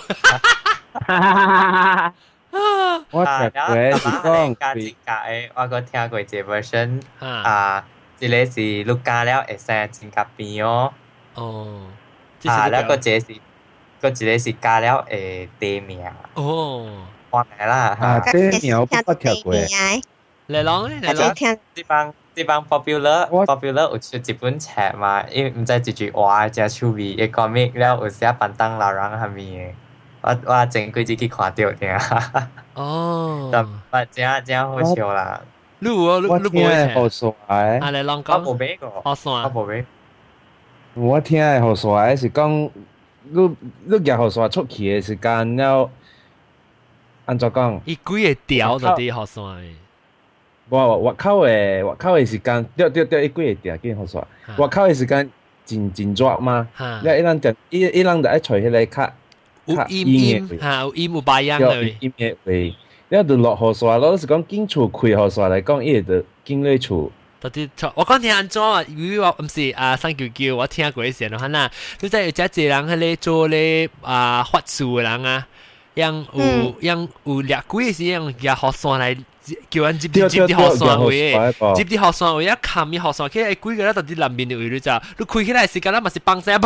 [3.12, 7.86] 我食過是講加一加誒，我閣聽過一個 version 啊，
[8.20, 10.91] 一個是你加了會生指甲變哦。
[11.36, 11.82] 哦，
[12.48, 13.22] 啊，然後一個是，
[14.02, 16.04] 閣一個是加了會地名。
[16.34, 17.98] 哦，我嚟啦。
[18.00, 19.54] 啊，地名我冇聽過。
[19.54, 21.54] 嚟咯，嚟咯。
[21.76, 25.24] 呢班呢班 popular popular 有出一本冊嘛？
[25.32, 29.72] 因為唔知一句話真趣味，伊講咩了有寫板凳老人係咪嘅？
[30.21, 32.47] 我我前几日去看到的。
[32.73, 35.41] 哦，但 我真真好笑啦。
[35.80, 37.34] 录哦录录播诶，好帅！
[37.80, 39.86] 啊，来浪高，无没个，好帅，无没。
[40.95, 42.51] 我听诶，好帅，是讲
[43.32, 45.88] 录录也好帅，出去诶时间了。
[47.25, 47.80] 安怎讲？
[47.86, 48.01] 伊几
[48.34, 49.43] 个调就滴好帅。
[50.69, 54.21] 我我靠诶，我靠诶时间，调调调伊几个调，见好帅。
[54.58, 55.30] 我靠诶时间
[55.63, 56.67] 真真抓吗？
[56.73, 59.13] 哈，一一就一一人就爱吹起来卡。
[59.66, 62.74] 有音音吓，有音有白音嘅音嘅味，
[63.09, 67.11] 你就落雨伞，老实讲，紧厝开雨伞嚟讲，伊就紧咧厝。
[67.40, 68.83] 到底错，我讲听安怎啊？
[68.88, 71.68] 因为我唔是啊三九九，我听过一些咯，嗱，
[72.00, 75.46] 你真有只一人喺咧做咧啊法术嘅人啊，
[75.96, 79.18] 样有样有掠鬼是样掠雨伞嚟。
[79.68, 81.33] 叫人接啲接啲学生位，
[81.74, 86.61] 接啲学生位一冚啲学生，佢系鬼嘅啦，到啲南边嘅位你就，你开起来时间啦，咪是棒声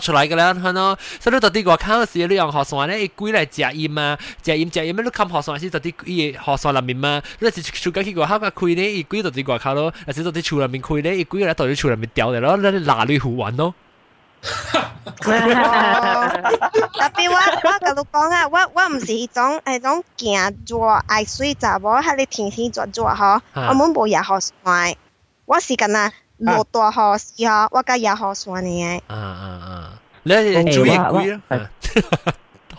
[0.00, 13.74] 出来嘅啦，系咯，所以到啲外口时你用学生咧，鬼嚟食烟啊，食烟食烟，你冚学生时到啲伊学生南边嘛，你是厝间去外口嘅开咧，伊鬼到啲外口咯，或者到啲厝南边开咧，伊鬼嘅啦，到啲厝南边掉嘅咯，你拿你好玩咯。
[15.25, 15.31] 特
[17.15, 24.95] 別我我甲你講啊，我我唔是迄種迄種驚熱愛水查某，迄個天天熱熱吼，我們無夜雨傘，
[25.45, 29.01] 我是干那落大雨時吼，我甲夜雨傘呢。
[29.07, 29.99] 啊啊啊！
[30.23, 31.41] 你注意鬼啊！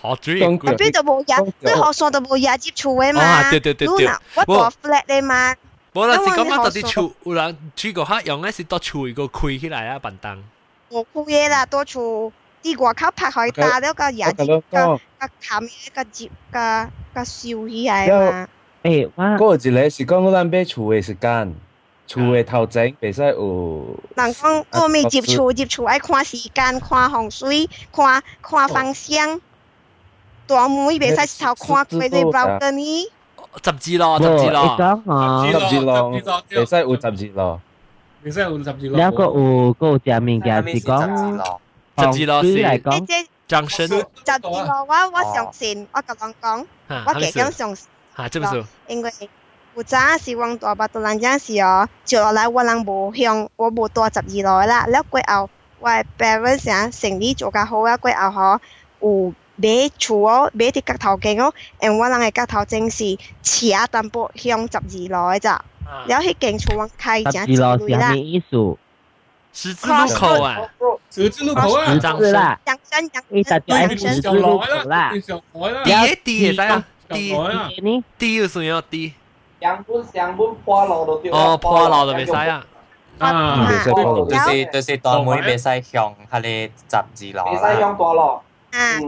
[0.00, 0.70] 好注意鬼。
[0.70, 3.50] 特别就無夜，你雨傘就無夜接厝嘅嘛。
[3.50, 4.08] 對對對對。
[4.46, 5.54] 我大 flat 嘅嘛。
[5.94, 10.38] 無啦，是講我到啲厝有人住個客用嘅是到厝個開起來啊，笨蛋。
[10.95, 12.33] 我估嘢啦，多处
[12.63, 14.99] 啲外口拍开打了个牙齿个个
[15.41, 18.47] 冚个接个个烧起来嘛。
[18.83, 21.53] 诶，我嗰个一个是讲咱买厝嘅时间，
[22.07, 23.95] 厝嘅头前袂使有。
[24.15, 29.39] 人讲我咪接厝接厝爱看时间、看风水、看看方向。
[30.47, 33.11] 大门袂使头看佢哋包嘅呢。
[33.63, 36.11] 十字咯，十字咯，十字咯，
[36.49, 37.27] 袂使有十字
[38.22, 38.98] 你真係換十字路。
[38.98, 41.00] 有一個湖高上面嘅是講
[41.98, 43.88] 十字路線嚟講，掌聲。
[43.88, 44.02] 十字
[44.40, 47.76] 路我我上線，我咁樣講，我嘅咁上。
[48.16, 48.64] 嚇，真唔錯。
[48.88, 49.12] 因為
[49.74, 54.86] 有早是往大巴到人家時哦，接落來我人無向，我無到十二路啦。
[54.86, 55.50] 了過後，
[55.80, 58.60] 我 parents 啊生意做較好啊，過後呵
[59.00, 59.34] 有。
[59.58, 65.64] 買厝哦，買啲角頭鏡哦，誒，我人嘅角頭鏡是斜淡薄向十二路嘅咋。
[66.07, 68.15] 然后迄间厝我开正之类啦。
[68.15, 68.77] 意思？
[69.53, 70.61] 十字路口啊，
[71.09, 75.11] 十字路口啊，十字啦，阳山阳一实在十字路口啦。
[75.83, 77.33] 第一第系啊，第
[77.81, 78.03] 呢？
[78.17, 79.13] 第有算有第。
[79.59, 81.31] 上本上本破路就对。
[81.31, 82.65] 哦，破路就袂使啊。
[83.19, 87.43] 啊，就是就是大妹袂使向迄个十字路。
[87.43, 88.21] 袂使向大路。
[88.71, 88.99] 啊。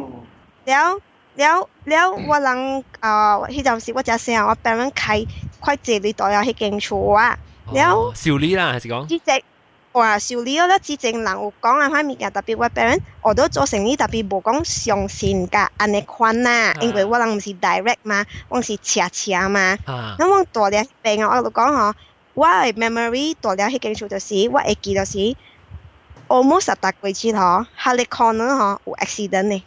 [0.66, 1.00] 了
[1.38, 5.28] 了了，我人啊，迄阵时我只声，我俾人开
[5.62, 7.38] 开这里代有迄间厝啊。
[7.72, 9.08] 了修理啦，还是讲？
[9.08, 9.42] 之前
[9.94, 19.76] 哇，修理了，之前人有讲啊，块物件特别我俾人，我都做生意特别无讲上线噶，安尼款呐，因为我人唔是 direct 嘛，我是斜斜嘛。
[19.88, 21.94] 咁我大了病啊，我就讲嗬，
[22.36, 25.36] 我嘅 memory 大了迄间厝就是，我会记就是，
[26.28, 29.64] almost 十大几次嗬，下你可能嗬有 accident 呢。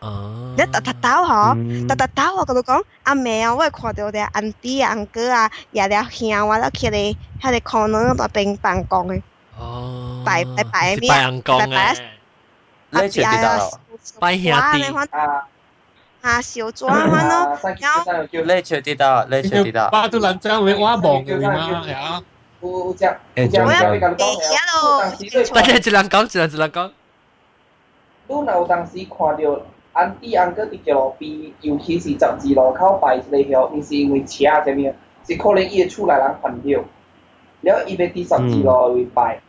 [0.00, 9.22] 哦，你特特抖嗬，特特抖我同佢讲，阿妹啊，我系看到啲安弟啊、安哥啊，也了兄啊，咧佢哋佢哋可能喺边办公嘅。
[9.58, 11.08] 哦，拜拜拜咩？
[11.08, 11.96] 拜人公嘅。
[12.90, 13.80] 你知道？
[14.20, 15.16] 拜兄弟。
[16.20, 19.26] 啊，小左翻咯，然后你知道？
[19.30, 19.88] 你知道？
[19.90, 22.22] 巴都人真会我望嘅嘛，系啊。
[22.60, 23.04] 有只，
[23.36, 25.02] 有只，我一地下咯。
[25.54, 26.90] 大家一人讲，一人一人讲。
[28.26, 29.60] 你若有当时看到？
[29.93, 34.93] 安弟安哥伫桥路边，尤其是十字路口摆一個條，毋是因为车啥物，
[35.25, 36.77] 是可能伊诶厝内人犯着，
[37.61, 39.41] 了伊要伫十字路位摆，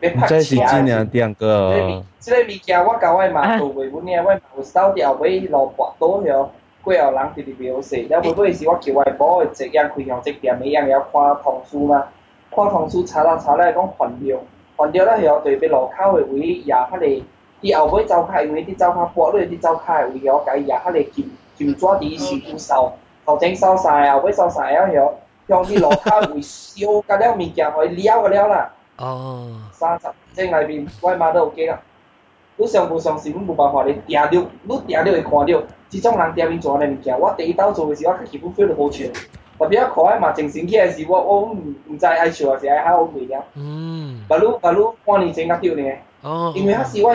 [0.00, 0.28] 要拍車。
[0.28, 2.02] 這是真正啲個。
[2.18, 6.50] 即个物件我甲我妈做袂穩呢，我有扫掉尾路跋倒了，
[6.82, 12.08] 过后人直直描述，了尾尾是我叫外婆會這樣開向即店，一样要看通書嘛，
[12.50, 14.38] 看通書查啦查啦講犯着，
[14.76, 17.24] 犯着了後對邊路口诶位也迄個。
[17.64, 22.92] 伊后尾走开，因为你走开薄咧，啲走开为了甲伊迄个金金纸啲事故扫，
[23.24, 25.14] 头前烧晒啊，后尾烧晒啊，向
[25.48, 28.70] 向啲楼卡为烧，甲了物件互伊了个了啦。
[28.98, 31.80] 哦，三十正内边外妈都有惊啦。
[32.56, 39.06] 你上不上新闻无办法咧，定着，你定着会看着，即种人定面做安尼物件，我第一刀做诶时，我基本 feel 好笑。
[39.58, 41.56] 特别可爱嘛，精神起来时，我我毋
[41.88, 43.42] 毋知爱笑还是爱喊我袂了。
[43.54, 45.82] 嗯，把如把如半年前甲丢呢，
[46.54, 47.14] 因为他是我。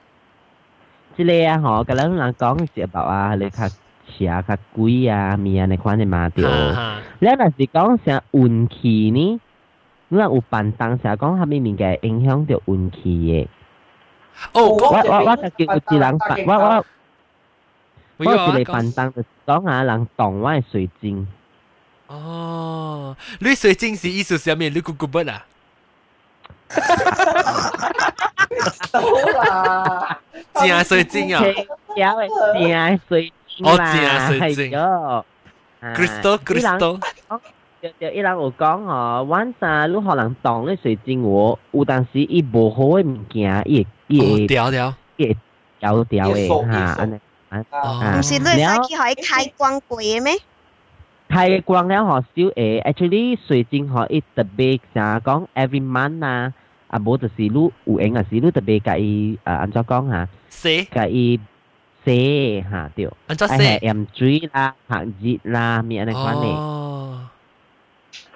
[1.23, 6.43] 即個啊，吼，甲咱人讲是 about 啊，你較車較貴啊，物安尼款的嘛對。
[7.19, 9.39] 你若是讲啥运气呢？
[10.09, 13.47] 你若有辦當時講啥物物件影响到運氣嘅？
[14.53, 16.85] 哦，我我我就叫有一人办，我我
[18.17, 21.27] 我一個辦當就是講啊，人動我嘅水晶。
[22.07, 24.57] 哦，你水晶是意思啥物？
[24.57, 25.45] 你估估不啦？
[28.92, 29.00] 好
[29.42, 30.18] 啦，
[30.54, 31.42] 正水晶啊！
[31.96, 33.76] 有嘅正水晶啦，哦，
[34.30, 34.70] 正水晶。
[35.94, 37.00] crystal crystal。
[37.82, 45.36] 就就伊人有讲哦，晚上你可能当咧水晶喎，有当时伊无好嘅物件，伊伊会掉掉，伊会
[45.78, 48.18] 掉掉嘅吓，安尼啊。
[48.18, 48.54] 唔是你使
[48.88, 50.34] 去可以开光过嘅咩？
[51.28, 56.52] 开光了嗬少诶，actually 水晶嗬伊特别成讲 every month 啊。
[56.90, 60.28] 啊，无就是你有闲啊，是你特别甲伊啊，安怎讲哈？
[60.48, 61.38] 洗甲伊
[62.04, 63.08] 洗哈对。
[63.26, 63.54] 安怎洗？
[63.54, 66.42] 系盐水啦、白热啦，咩安尼款呢？
[66.42, 67.28] 哦。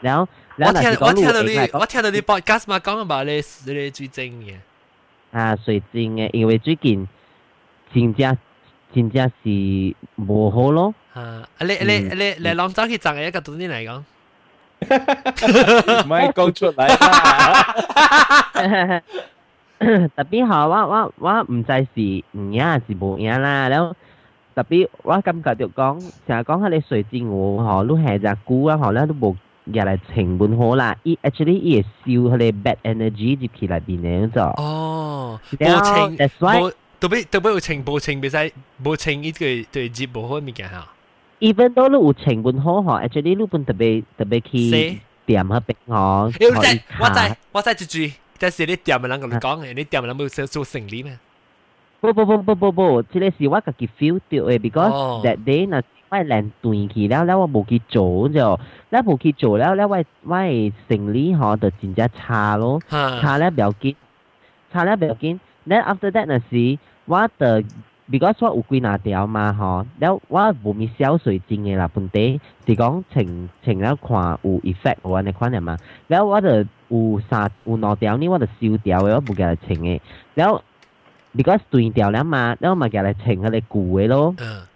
[0.00, 4.54] 然后，我听我听到你，我听到你 podcast 嘛讲about 你你水晶嘅。
[5.30, 7.06] 啊，水晶嘅，因为最近
[7.94, 8.36] 真正
[8.92, 10.92] 真正是无好咯。
[11.14, 14.02] 啊，你你你你浪走去赚嘅一个对你嚟讲。
[16.07, 17.75] Michael 出嚟啦！
[19.79, 23.67] 特別係我我我唔制事，唔呀是冇嘢啦。
[23.69, 23.95] 然後
[24.55, 30.95] 特別我感覺就講，成日講下你水晶我嗬，都係隻股啊，嗬咧都冇入嚟成本好啦。
[31.03, 34.41] 依 actually 依係燒佢哋 bad energy 接起嚟邊嚟咗。
[34.61, 38.53] 哦，冇情冇特別特別有情冇情，別使
[38.83, 39.39] 冇情依個
[39.71, 40.87] 對接冇好物件嚇。
[41.39, 46.31] even though 你有成本好吼，actually 你本特別特別去點去俾我。
[46.33, 51.17] 誒，我知我知我知一句，但是你點嘅人同你講，你點嘅人冇做做生意咩？
[52.01, 58.59] 不不不不不不，即個是我家己 feel 到嘅，because that day 嗱，我連斷去了，了我冇去做就，
[58.91, 60.37] 咧冇去做了，咧我我
[60.87, 63.95] 生意吼就真正差咯，差咧唔要緊，
[64.71, 67.67] 差咧唔要緊，then after that 嗱是我就。
[68.07, 75.75] 如果说有几哪条嘛吼，了我无咪消水晶诶啦，本地是讲穿穿了看有 effect 我安尼款诶嘛，
[76.07, 79.99] 了我着有三有两条呢，我着收掉了，我无甲来穿诶，
[80.35, 80.63] 了
[81.31, 84.35] 如果断掉了嘛，了我嘛甲来穿迄个旧诶咯。
[84.37, 84.67] 嗯。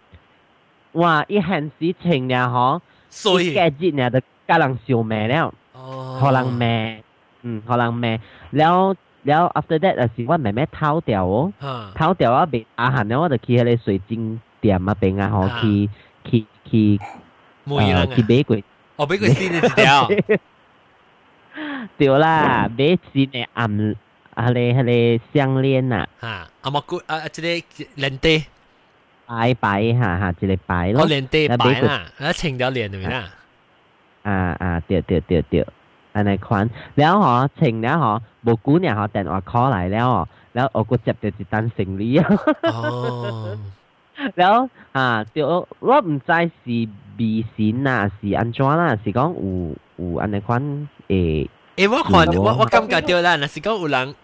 [0.93, 7.03] 哇，伊现时穿了吼，所以价值呢着甲人收灭了，哦，互人卖，
[7.43, 8.19] 嗯，互人卖，
[8.49, 8.95] 了。
[9.23, 11.51] 了 after that 啊是我慢慢偷掉哦，
[11.95, 15.89] 偷掉啊未啊閒了我就去迄個水晶店啊邊啊吼去
[16.23, 16.99] 去去，
[17.65, 18.57] 呃去買過，
[18.97, 20.09] 哦買過新嘅一條，
[21.97, 23.95] 對啦，買新嘅暗
[24.35, 28.45] 啊咧迄個項鏈啊，嚇啊冇骨啊即個鏈帶，
[29.27, 33.29] 擺擺嚇嚇即個擺咯，哦鏈帶擺啦，啊穿條鏈對啦，
[34.23, 35.65] 啊啊對對對對。
[36.14, 36.68] 安尼款，
[36.98, 37.26] แล้ว嗬
[37.58, 38.06] 清แล้ว嗬
[38.46, 40.22] 冇估เนี่ย嗬电话 call 嚟แล้วอ๋อ
[40.54, 42.22] แล้ว我ก็接到一单行李啊。
[42.62, 43.58] 哦。
[44.38, 44.54] แล้ว
[44.96, 46.30] 啊，对我我唔 知
[46.62, 50.62] 是微信啊，是安怎啦，是讲有有安尼款
[51.08, 51.48] 诶。
[51.76, 54.14] 诶，我看我我感觉到啦，若是讲有人，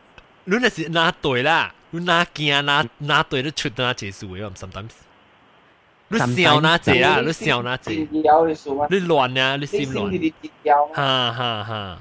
[0.44, 1.74] 你若是拿对啦。
[1.92, 4.92] 你哪惊哪哪对你出哪结束嘅，sometimes。
[6.08, 7.20] 你笑哪只啊？
[7.20, 7.90] 你笑哪只？
[7.90, 9.56] 你乱啊！
[9.56, 10.32] 你心乱。
[10.92, 11.98] 哈哈哈。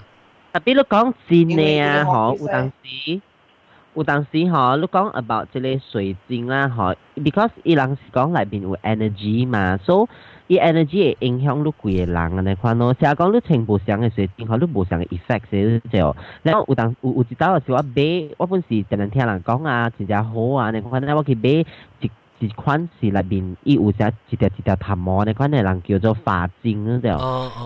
[0.51, 3.21] 特别你讲真嘅啊，嗬，有当时
[3.93, 10.07] 有当时嗬，你讲 about 即个水晶啦，嗬，because 伊人是讲内边有 energy 嘛，so
[10.47, 12.91] 伊 energy 会影响你规个人安尼款咯。
[12.95, 21.49] 成日讲你穿无相嘅水晶，嗬，你无相嘅 effect 是就，然后有当有有一道是我买，我本是常常听人讲啊，真正好啊，你看我去买
[21.99, 22.11] 一
[22.48, 27.18] 款是内面伊有只一条一条头毛的款的人叫做发精那条，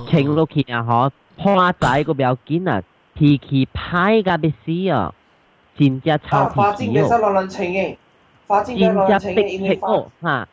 [0.09, 2.83] 穿落去啊吼，破仔个表紧啊，
[3.15, 5.15] 脾气歹个要死哦，
[5.77, 6.63] 真正超脾气哦。
[6.63, 7.99] 发精变成乱乱穿的，
[8.47, 9.89] 发精变成乱穿的，因为发
[10.21, 10.49] 哈。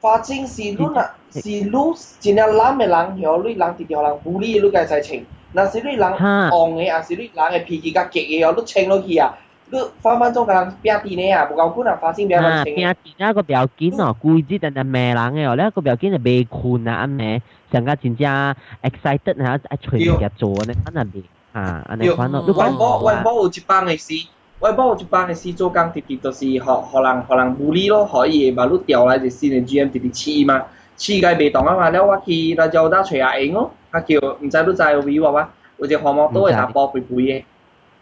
[0.00, 5.20] 发精是路那，是路真正懒的人，许类人直条人无理，你该在穿。
[5.52, 9.34] 那是你人戆的，还是你人的脾气较急的哦，你穿落去啊。
[9.69, 12.63] 你分分钟甲人拼啲呢啊，无够可能发晶不要乱穿。
[12.65, 17.41] 拼啲啊个不要紧哦，规日定定骂人嘅哦，你个不要紧就未困啊，安尼，
[17.71, 22.43] 上个真正 excited 啊，一吹入做呢，安尼未啊，安尼款咯。
[22.47, 24.27] 我某我某有一帮嘅事。
[24.59, 30.63] 我帮我一班嘅事做工，直直就是学学人学人护理咯，可以把你调来就新嘅 GM 直直试嘛，
[30.97, 35.49] 试个未动啊嘛，了我去来就打找阿英咯，阿叫唔知你知有位话话，
[35.79, 37.43] 有只黄毛都系打波肥肥嘅，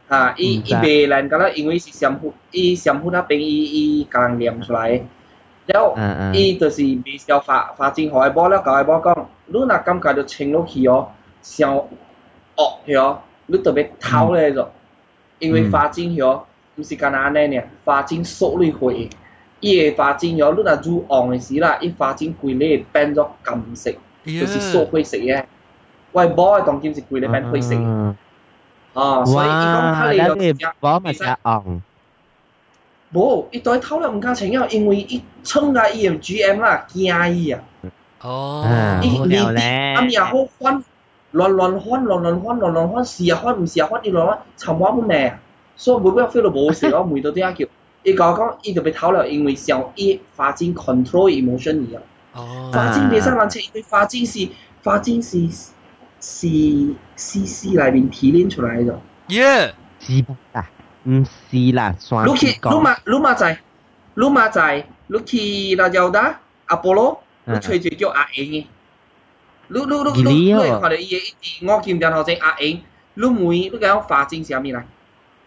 [0.09, 5.03] 啊，伊伊白人，噶啦，因为是相互，伊相互那边伊伊刚念出来，
[5.67, 5.97] 然后
[6.33, 11.09] 伊就是未消化化进海波了，海波讲，你那感觉就清落去哦，
[11.43, 11.89] 想恶
[12.85, 14.71] 去哦，你特别偷嘞着，
[15.41, 16.45] 因为化进去哦，
[16.77, 19.11] 唔是干那安尼呢，化进缩里去，
[19.59, 23.91] 伊个化进哦，你那煮红的时啦，伊化进规日变作金色，
[24.25, 25.43] 就是缩灰色嘅，
[26.13, 27.75] 外波嘅黄金是规日变灰色。
[28.97, 29.01] 嘅。
[29.01, 31.81] 哦，所以伊講睇你有隻冇咪隻紅。
[33.13, 37.61] 冇，伊對偷了唔加情啊，因為伊衝下伊嘅 GM 啦，驚伊啊。
[38.23, 38.67] 哦，
[39.03, 40.83] 伊年啲咁又好翻。
[41.33, 45.33] 亂亂看，亂亂看，亂亂看，試下看，唔試下看，伊亂亂尋我本命，
[45.77, 47.67] 所以每個 feel 都冇事，我每到啲阿叫，
[48.05, 51.99] 伊講講，伊就被偷了，因為想伊發展 control emotion 一樣。
[52.33, 52.71] 哦。
[52.73, 54.49] 發展別上人切，因為發展是
[54.83, 55.37] 發展是
[56.20, 56.48] 是
[57.16, 59.00] CC 里面提炼出来的。
[59.28, 59.74] 耶。
[60.00, 60.68] 是啦，
[61.04, 62.28] 唔是啦，算。
[62.28, 63.60] 你去，你嘛你嘛在，
[64.16, 68.66] 你嘛在，你去那叫达阿波罗，你吹住叫阿英嘅。
[69.68, 72.82] 你你你你你看到伊个一直我见然后正阿英，
[73.14, 74.84] 你每你讲发展啥物啦？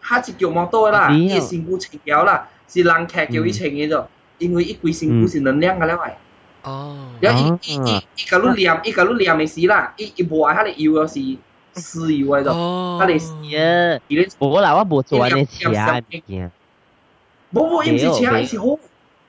[0.01, 4.07] 他一脚冇多啦，伊个身躯清条啦，是人剧叫伊清嘅啫，
[4.39, 6.15] 因为伊规身躯是能量嘅咧喂。
[6.64, 6.96] 哦。
[7.20, 11.20] 然後伊伊伊伊甲你念，伊甲你念嘅時啦，伊伊無愛他哋油是
[11.76, 13.28] 豉油嘅啫，他哋是。
[13.44, 14.28] 伊咧。
[14.40, 16.52] 無啦，我無做安尼吃啊物件。
[17.52, 18.66] 無無，伊毋是吃，伊是好。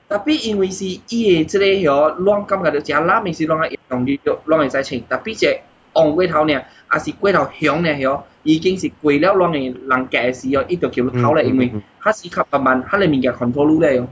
[0.09, 5.61] tapi 因為是伊的即個嗬，亂感覺到食辣，咪是亂個用啲亂個在清，tapi 只
[5.93, 7.89] 昂過頭呢，還是過頭響呢？
[7.95, 11.73] 嗬，已經是過了兩年人嘅時候，一條橋頭咧，因為
[12.03, 14.05] 佢是較慢慢，佢裡面嘅 control 咧，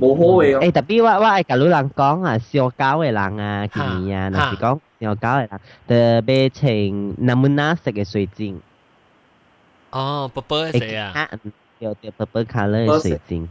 [0.00, 0.60] 冇好嘅哦。
[0.60, 8.60] 诶，特别我我系甲你人讲啊，小狗嘅人啊，建议啊，若是讲小狗嘅人，特别穿南门蓝色嘅水晶。
[9.90, 11.28] 哦，宝宝系啊。
[11.78, 13.48] 有啲 purple color 嘅水晶。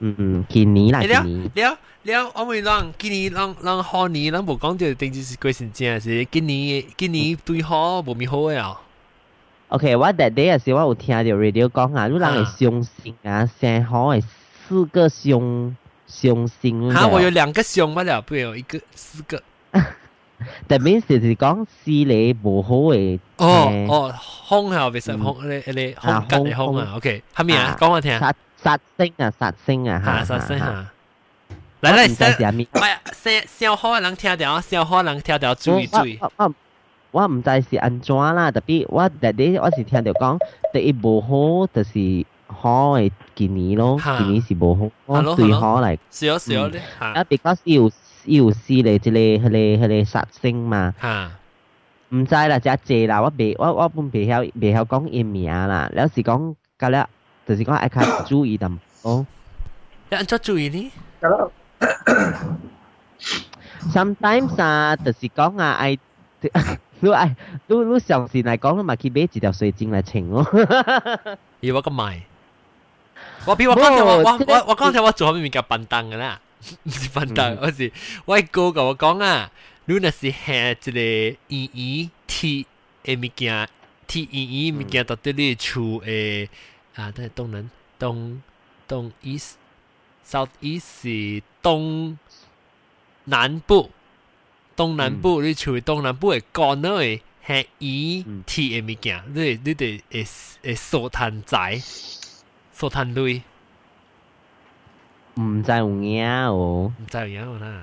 [0.00, 1.50] 嗯嗯，见你啦，见你。
[1.54, 8.80] 了了，我咪让见你让让好你，咱无讲到定就是贵先正是见你见你对好无咪好嘅啊。
[9.68, 14.24] OK，我 that day 嘅时我有听到 radio 讲啊，你人系相信啊，上好系
[14.67, 15.75] 四個相
[16.07, 16.93] 相信。
[16.93, 19.41] 哈，我有兩個胸不了，不有一個四個。
[20.67, 23.19] 特別是講視力無好嘅。
[23.37, 24.15] 哦哦，
[24.47, 26.93] 空係別實胸，你你空格嘅空啊。
[26.95, 27.75] OK，係咪啊？
[27.79, 28.19] 講我聽。
[28.63, 30.85] 殺星啊，殺星啊，嚇殺星嚇！
[31.81, 32.97] 嚟嚟，唔係
[33.47, 36.19] 小小可能聽到，小可能聽到注意注意。
[36.37, 36.53] 我
[37.11, 40.39] 我唔知是安怎啦，特別我特啲我是聽到講，
[40.73, 45.97] 第一無好就是好嘅建議咯，建議是無好，我對好嚟。
[46.09, 50.93] 少少咧，啊，because 要要試嚟即係佢哋佢哋殺星嘛。
[51.01, 51.31] 嚇！
[52.09, 57.05] 唔知啦，只借啦，我未我我本未曉未曉講伊名啦，有時講隔咧。
[57.45, 59.25] 就是講愛較 注意淡哦。
[60.09, 60.91] 你安怎注意呢？
[63.93, 65.97] Sometimes 啊，就是講啊，愛
[66.99, 67.35] 你愛
[67.67, 70.45] 你你上次嚟講，你咪去買一條水晶嚟穿哦。
[71.63, 72.21] 而我咁買，
[73.47, 76.39] 我比我剛才我我我我剛才我做咩物件笨蛋嘅啦？
[76.83, 77.91] 唔是笨蛋，我是
[78.25, 79.49] 我哥甲我讲啊，
[79.85, 80.91] 你若是下一個
[81.47, 82.65] 意義 T
[83.03, 83.69] 嘅物件
[84.05, 86.49] ，T E E 物件到對你厝诶。
[86.95, 87.69] 啊，对，东南
[87.99, 88.41] 东
[88.87, 89.51] 东 east
[90.27, 92.17] south east 是东
[93.25, 93.91] 南部，
[94.75, 100.25] 东南部、嗯、你處東南部诶干呢嘅係以 T 嘅物件，你你哋會
[100.63, 101.57] 會數攤仔，
[102.76, 103.42] 数摊类。
[105.40, 107.82] 唔知有影哦，唔知有影啦。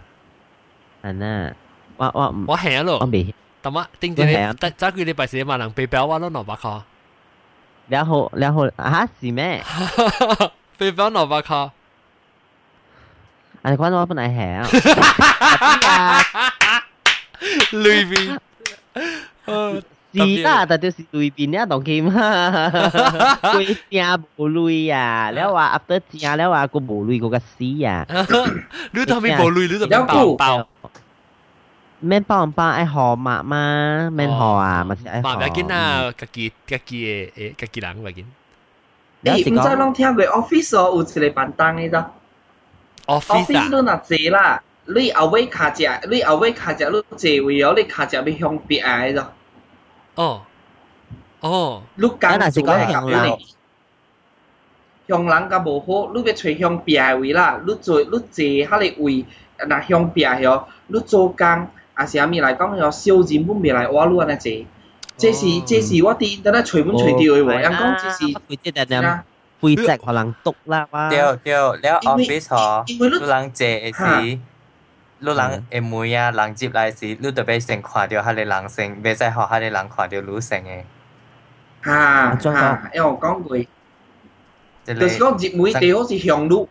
[1.02, 1.54] 系呐，
[1.98, 3.34] 我我唔我系咯，我未。
[3.62, 4.34] 但系顶住你，
[4.78, 6.82] 早几礼拜四万人被表我都两百块。
[7.88, 9.64] 然后然后啊是咩？
[10.78, 11.72] 飞返罗伯卡。
[13.64, 14.68] 啊，关我本来系啊。
[17.72, 18.40] 里边。
[20.14, 22.12] 是啦，但就是里边咧，当佢嘛，
[23.44, 28.06] 佢正无类啊，แล้ว话 after 正แล้ว话个无类个个死啊。
[28.92, 29.72] 你ทำไม无类？
[29.72, 30.68] 你就爆爆。
[32.02, 34.10] 免包唔包爱号码嘛？
[34.12, 35.36] 免号啊，咪是爱号。
[35.36, 38.26] 嘛，要紧啊，家己家己诶诶，家己人要紧。
[39.22, 42.12] 你唔知拢听过 office 哦，有一个办公嘅咋？
[43.06, 49.30] office 你若坐啦，你后尾卡只，你后尾卡只，你坐位哦，你卡只要向边嘅咋？
[50.16, 50.42] 哦
[51.42, 53.40] 哦，你拣做咧咁样。
[55.08, 59.26] 向人甲无好，你要找向边嘅位啦，你做你坐迄个位，
[59.58, 61.68] 若向边嘅，你做工。
[61.96, 64.66] 啊是阿咪嚟讲，有小钱本未嚟我攞安尼济，
[65.18, 69.24] 这是这是我啲等下随本随掉嘅喎，人讲这是会即系点？
[69.62, 71.10] 背脊可能笃啦哇！
[71.10, 72.98] 对对，了 office 嗬，你
[73.28, 74.40] 人坐嘅时，
[75.25, 80.83] 你人會每啊人接來時，你特別先看到他的人性，未使學佢哋人看到女性嘅。
[81.85, 83.59] 嚇嚇，因為我講過，
[84.85, 86.69] 就是讲接每地好是向路，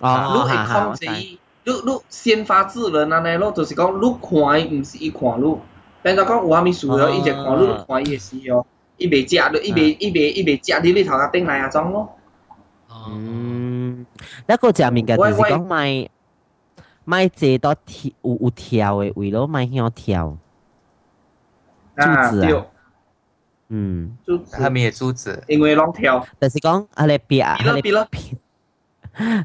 [0.00, 1.06] 啊，路係控制。
[1.10, 5.56] 你你先发制人安尼咯，就是讲你看伊，毋是伊看你。
[6.00, 8.64] 變做講有啥物事哦，伊就看你看伊嘅事哦，
[8.96, 12.14] 伊袂食你，伊袂伊袂伊袂食你你頭殼頂來啊種咯。
[13.10, 14.06] 嗯，
[14.46, 16.08] 那個食物件就是講賣
[17.08, 20.36] 卖坐都跳有有跳的，为了卖遐跳。
[21.96, 22.66] 柱子啊，
[23.68, 26.22] 嗯，柱子，后面的柱子，因为拢挑。
[26.38, 27.92] 但是讲，阿你比，阿你别，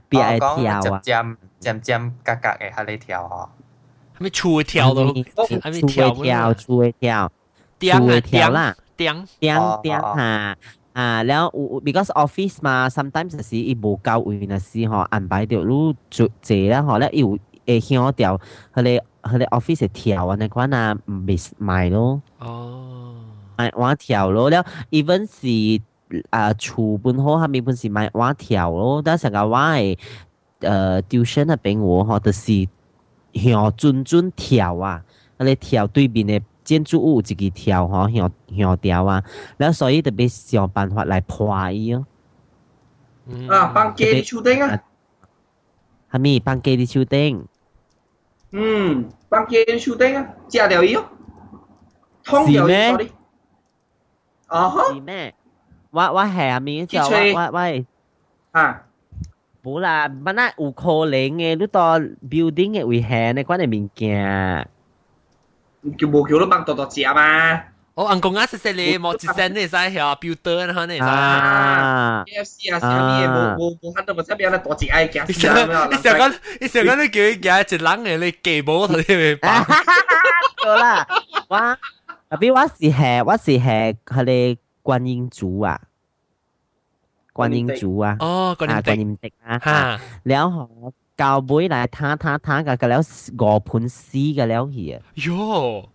[0.09, 3.47] 比爱跳啊，尖尖尖嘎嘎的，阿你跳啊，
[4.15, 5.13] 阿咪粗跳咯，
[5.61, 7.31] 还没跳跳粗挑，
[7.79, 10.57] 粗挑啦，跳跳跳哈。
[10.91, 17.39] 啊，然后我 because office 嘛，sometimes 是伊无够位那时吼，安排着路做做啦吼，咧又。
[17.65, 18.39] 会响调，
[18.73, 22.21] 迄个迄个 office 调啊，那款啊，miss 买咯。
[22.39, 23.15] 哦，
[23.57, 25.81] 买我调咯了，even 是
[26.29, 29.97] 啊，厝本好，哈，本是买我调咯，但是甲我诶，
[30.59, 32.67] 呃，tuition 那边我吼，就是
[33.33, 35.03] 响准准调啊，
[35.37, 36.41] 迄个调对面诶。
[36.63, 39.21] 建筑物自己调吼，向向调啊，
[39.57, 42.05] 然后所以特别想办法来破伊哦。
[43.49, 44.79] 啊，放鸡的秋顶啊，啊
[46.07, 47.45] 哈咪放鸡的秋顶。
[48.52, 51.04] 嗯，帮佢手顶啊，食掉伊哦，
[52.24, 53.10] 通掉伊，sorry。
[54.46, 54.92] 啊哈？
[54.94, 55.34] 是咩？
[55.90, 57.84] 我我下面就我我我
[58.52, 58.84] 啊。
[59.62, 64.68] 冇啦，乜那有可能嘅，你到 building 嘅危险嘅关系物件。
[65.98, 67.64] 叫冇叫你帮多多食嘛？
[67.95, 71.03] 哦，阿公啊，是識你，莫一身你使遐 builder 那下你使。
[71.03, 75.87] 啊，KFC 啊，啥物嘢冇冇冇喺度，冇出邊有大隻愛驚死啊！
[75.91, 79.63] 你成日你成日你叫伊驚一人嘅，你雞毛頭你咪白。
[79.63, 81.07] 好啦，
[81.47, 81.77] 我阿
[82.39, 85.79] 邊我是係我是係佢哋觀音竹啊，
[87.31, 94.99] 觀音竹啊，哦，觀音竹啊，嚇，然後到尾嚟攤攤攤嘅，個了五盤絲嘅了去啊。
[95.15, 95.85] 喲，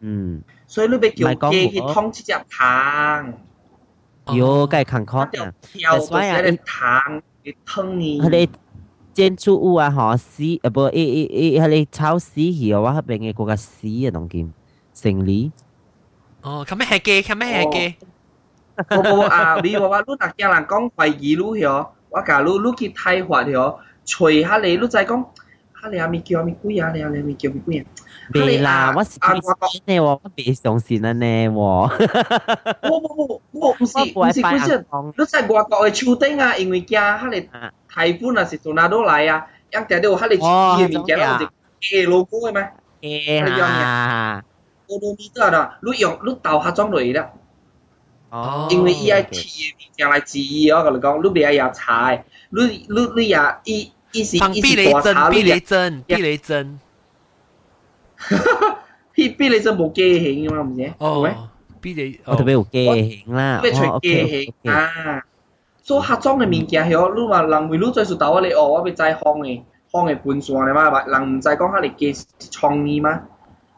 [0.00, 0.42] 嗯。
[0.73, 3.33] 所以你要叫机去通一只糖，
[4.25, 8.49] 哟，梗系坎坷啊，所以啊，你糖你通你，佢哋
[9.13, 14.53] 建筑物啊，嗬丝，诶不，诶诶诶，佢哋炒丝hier，我嗰边嘅嗰个丝啊，当见
[14.93, 15.51] 成理，
[16.43, 17.95] 哦，咁咩系嘅，咁咩系嘅。
[18.91, 25.25] 我无啊，你话话你若惊人讲怀疑你嗬，我教你你去睇法嗬，随下你，你再讲，
[25.81, 27.85] 下你阿咪叫阿咪鬼啊，你阿咪叫咪鬼啊。
[28.33, 31.53] 未啦，我是睇先呢喎，我未相信啊呢喎。
[31.53, 31.89] 我
[32.99, 34.85] 我我唔是唔是嗰只，
[35.17, 37.41] 你在外国嘅秋顶啊，因为惊下你
[37.87, 41.45] 台风啊是从哪度来啊，一定都下你嘅物件都
[41.81, 43.43] 系 logo 嘅咩？
[43.45, 44.43] 系啊。
[44.87, 47.29] 我都知道啦，你用你豆下装落嚟啦。
[48.31, 56.77] 哦，因为伊爱企业将来治医，我同你讲，你别爱食菜，你你你也伊伊是伊是大茶，避雷针，避雷针，避避雷针
[59.75, 60.93] 冇机型嘛，唔知？
[60.97, 61.29] 哦，
[61.81, 65.23] 避雷，我特别有机型啦，特别除机型啊，
[65.81, 69.61] 做客装嘅物件系，你话人为你最数到我哋哦，我别再放嘅
[69.91, 73.21] 放嘅盘算嘅嘛，人唔再讲下你嘅创意嘛。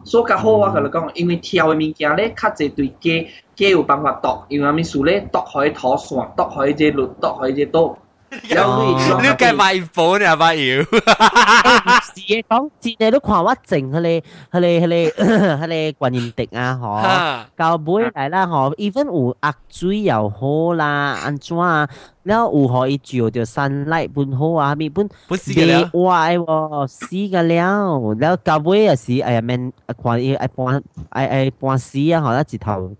[0.03, 7.95] 所以较好我同你讲，因为挑嘅物件咧，较济对鸡鸡有办法度，因为咩事咧，度可以拖线，度可以只律，度可以只刀。
[8.30, 10.82] 呢計賣保定係賣妖？
[10.82, 17.58] 唔是嘅，講戰你都狂屈靜，佢哋佢哋佢哋佢哋軍人敵啊，嗬！
[17.58, 21.88] 教妹嚟啦，嗬！even 有壓水又好啦，安怎啊？
[22.24, 28.14] 然後有可以照到 sunlight 本好啊，咪本別壞喎，死嘅了。
[28.18, 29.72] 然後教妹又是哎呀，man
[30.02, 32.40] 關於一半哎哎半死啊，嗬！
[32.40, 32.92] 一直頭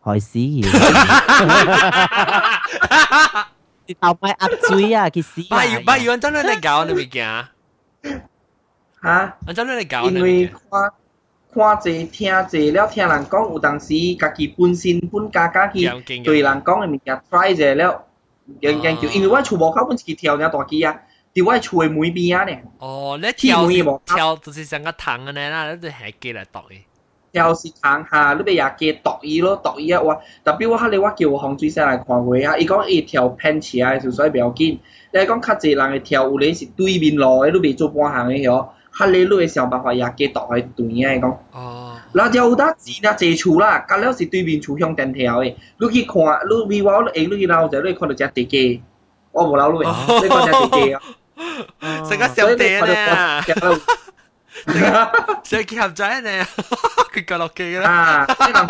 [0.00, 0.64] 害死嘅。
[3.89, 3.95] 佢。
[3.99, 5.41] 头咪压水啊，佢死。
[5.49, 7.25] 买要买要安怎样嚟搞你物件？
[9.03, 9.37] 吓？
[9.47, 10.09] 安怎样嚟搞？
[10.09, 10.59] 因为看
[11.53, 15.87] 看济听济了，听人讲有当时家己本身本家家己
[16.23, 18.05] 对人讲嘅物件 try 者了，
[18.59, 19.07] 研研究。
[19.09, 20.99] 因为我厝无口本是跳只大机啊，
[21.33, 22.57] 伫我厝嘅门边啊呢。
[22.79, 23.67] 哦，你跳
[24.05, 26.81] 跳就是像个糖嘅呢，那你系机嚟读嘅。
[27.32, 30.00] 挑是糖下，你要也加度伊咯，度伊啊！
[30.00, 34.78] 我特别我迄個我叫洪水生来看過啊，伊讲伊跳偏起來就所以袂要紧。
[35.12, 38.66] 你講較濟人会跳，有咧是对面路誒，你袂做半行誒嗬。
[38.92, 41.36] 迄個你會想办法也加度喺對啊，伊講。
[41.52, 41.96] 哦。
[42.12, 45.44] 然後就有得錢啊，坐厝啦，隔了是对面厝向電跳的。
[45.44, 46.16] 你去看，
[46.48, 48.82] 你咪話你你去撈者，你看到隻地雞，
[49.32, 49.78] 我無撈你，
[50.22, 51.00] 你看隻地雞啊。
[52.06, 53.42] 成个小地啊！
[55.43, 56.45] 成日合仔呢，
[57.13, 57.89] 佢脚落机啦。
[57.89, 58.67] 啊，即系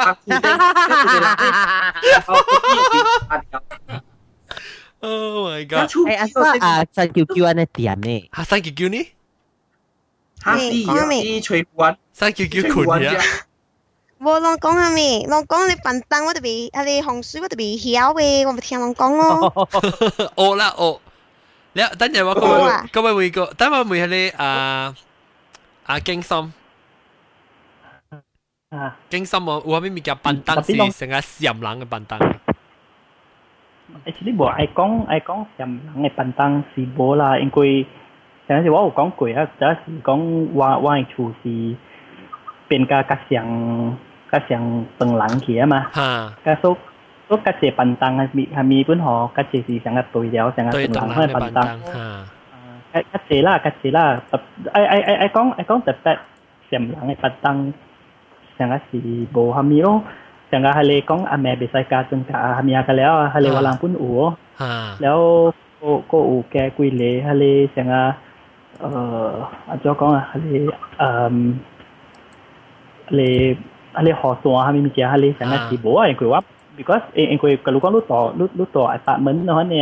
[3.27, 4.01] 白裤
[5.01, 5.89] Oh my god！
[5.91, 8.29] 诶，阿叔啊，三叫叫安尼点呢？
[8.35, 9.11] 吓，三叫叫呢？
[10.43, 13.13] 吓是啊，是吹管，三叫叫困呀。
[14.19, 19.67] 冇人讲下咪，人讲你笨蛋，我特别，啊你洪水我特别晓嘅，我咪听人讲咯。
[20.35, 20.99] 哦啦哦，
[21.73, 24.95] 你等阵我讲，咁咪会个，等我会系你啊。
[25.89, 26.53] 啊，经心
[28.69, 32.19] 啊，经心我我边咪叫笨蛋是成个闪人嘅笨蛋。
[34.05, 37.85] actually 无爱讲爱讲闪人嘅笨蛋是无啦，因为
[38.47, 41.75] 有阵时我有讲过啊，就系讲我我嘅厝是
[42.67, 43.97] 变个较像
[44.31, 45.87] 较像笨人去啊嘛，
[46.43, 46.77] 个所
[47.27, 51.79] 所较济笨蛋系咪系咪本河较济是成个对了，成个笨人嘅笨蛋。
[51.85, 52.28] cái
[52.90, 54.18] kasi lah kasi lah
[54.74, 56.18] ai ai ai ai kong ai kong tepat
[56.66, 57.70] siam lang ai patang
[58.58, 58.98] siang si
[59.30, 60.02] bo hami lo
[60.50, 63.48] siang ha le kong a me besai ka tun ka hami ka le ha le
[63.54, 64.10] walang pun u
[64.58, 68.02] ha leo ko ko u ke kui le ha le siang a
[68.86, 68.90] ờ
[69.72, 70.58] a cho kong ha le
[71.06, 71.36] um
[73.16, 73.28] le
[73.94, 76.28] ha le ho so ha mi mi cha ha le siang si bo ai kui
[76.34, 76.44] wap
[76.76, 79.78] because ai kui ka lu kong lu to lu lu to apartment no ha ne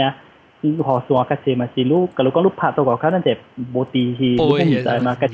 [0.83, 3.35] 何算我卡些嘛是路，假如讲路拍到个卡，咱就
[3.73, 5.27] 无地是，路唔知嘛，卡。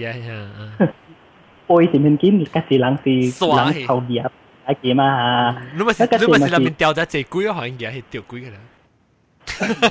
[1.67, 3.11] 背前面见卡些人是
[3.47, 4.23] 人头碟，
[4.67, 5.05] 阿杰嘛
[5.53, 5.63] 吓。
[5.77, 7.55] 你咪是你咪是里面掉咗只龟啊？
[7.55, 8.57] 可能嘢系掉龟噶啦。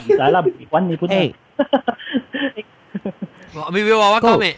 [0.06, 1.10] 唔使啦，搵你本。
[3.72, 4.56] 咪咪话我讲咩？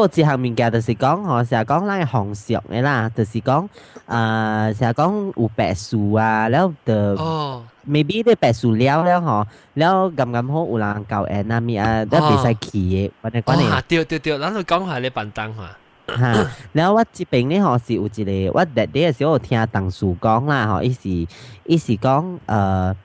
[0.00, 3.68] 有一项面件就是讲吼，成日讲咱诶风俗诶啦，就是讲
[4.06, 13.64] 呃，成日讲有白树啊，然后的哦，maybe 咧白树了了吼，然后咁咁好有人搞诶，那咪啊，都未使去诶，我哋关你。
[13.68, 15.62] 啊，对对对，咱就讲下你板凳吼。
[16.06, 21.26] 哈，然后我这边咧吼是有一个，我第第个时候听同事讲啦吼，一时，
[21.64, 22.96] 一时讲呃，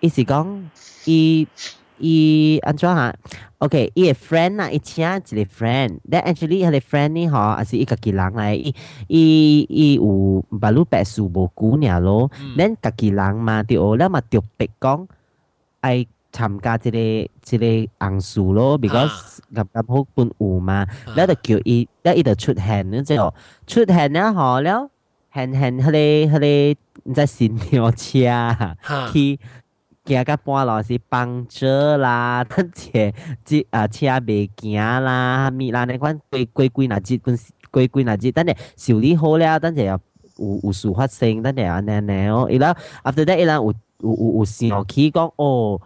[0.00, 0.70] 一时讲
[1.04, 1.46] 伊。
[1.98, 3.14] 伊安怎哈
[3.58, 8.74] ？OK，伊诶 friend 啊，伊请一个 friend，then actually 迄个 friend 呢吼，也是伊家己人来，伊
[9.08, 15.06] 伊伊有八路白树无姑娘咯，恁家己人嘛，对哦，咱嘛特别讲
[15.80, 16.98] 爱参加即、个
[17.42, 17.66] 即、个
[18.00, 23.32] 红树咯，because 咁咁好伴舞嘛，咱就叫伊，咱伊就出现，你知哦，
[23.66, 24.90] 出现了好了，
[25.32, 26.74] 现现迄个迄
[27.04, 28.18] 个在新娘车
[29.12, 29.38] 去。
[30.04, 33.12] 行到半路是幫車啦， 等者
[33.44, 34.74] 即啊车袂行
[35.04, 37.32] 啦，咪啦你款规规规那日，過
[37.70, 40.00] 過幾若日，等下修理好了，等者有
[40.64, 42.48] 有事发生，等者安尼安尼哦。
[42.50, 42.74] 伊拉
[43.04, 45.80] after that 伊拉有有有有想起讲哦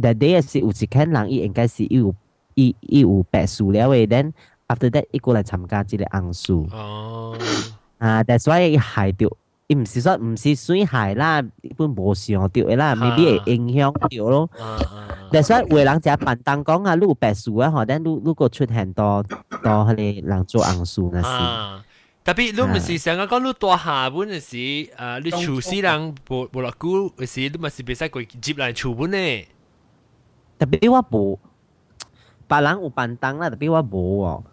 [0.00, 2.14] ，that day 是有一群人伊应该是伊有
[2.54, 4.32] 伊伊有白事了诶，then
[4.68, 6.52] after that 伊过来参加即个红事。
[6.72, 7.36] 哦。
[7.98, 9.30] 啊，that's why 伊害着。
[9.69, 11.41] 伊毋是说毋是水害啦，
[11.75, 14.49] 本无想到的啦，未必会影响到咯。
[15.31, 19.23] 但所以有人就办当讲啊，你有白树啊，吼，但你你个出现到
[19.63, 21.83] 到迄个人做红树那是。
[22.23, 24.55] 特别你毋是成日讲你大厦本嘅时，
[24.95, 29.45] 诶，你厨师人无无落久嘅时，你咪是别使过接来厨本呢。
[30.57, 31.39] 特别我无，
[32.47, 34.43] 别人有办当啦，特别我无哦。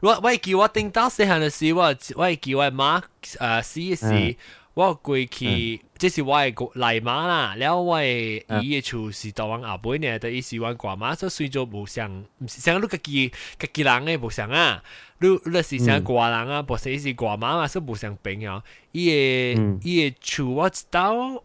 [0.00, 4.36] 我我記我頂到細漢嘅時，我我記我媽誒死嘅時，
[4.74, 7.54] 我過去，即是我嘅奶媽啦。
[7.56, 14.82] 然後我嘅伊嘅厝是台灣後背呢，但伊是阮外媽，所以就無像，毋是像你家己家己人嘅無像啊。
[15.20, 18.62] 你你是像外人啊，無像伊是外媽嘛，所以無像朋友。
[18.92, 21.42] 伊嘅伊嘅厝我知道。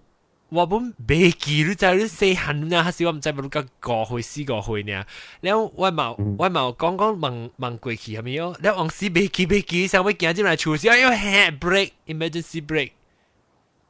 [0.52, 5.06] 話本未記錄在你細漢呢，還是我唔知，唔知講過去四個去呢。
[5.42, 8.56] 然後我冇我冇講講問問過去係咪哦？
[8.62, 12.92] 然後往時未記未記，想我今日來出事，因為 hand break emergency break，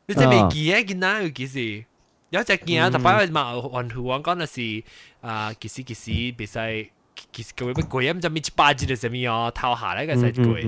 [0.07, 0.81] 你真未記啊？
[0.83, 1.85] 見哪有幾時？
[2.31, 4.83] 有隻見啊，特別我冇還同我講嘅是
[5.21, 6.89] 啊，其實其實別使。
[7.32, 10.64] 几时个乜鬼咁就咪八字就什么哦，头下咧个使鬼。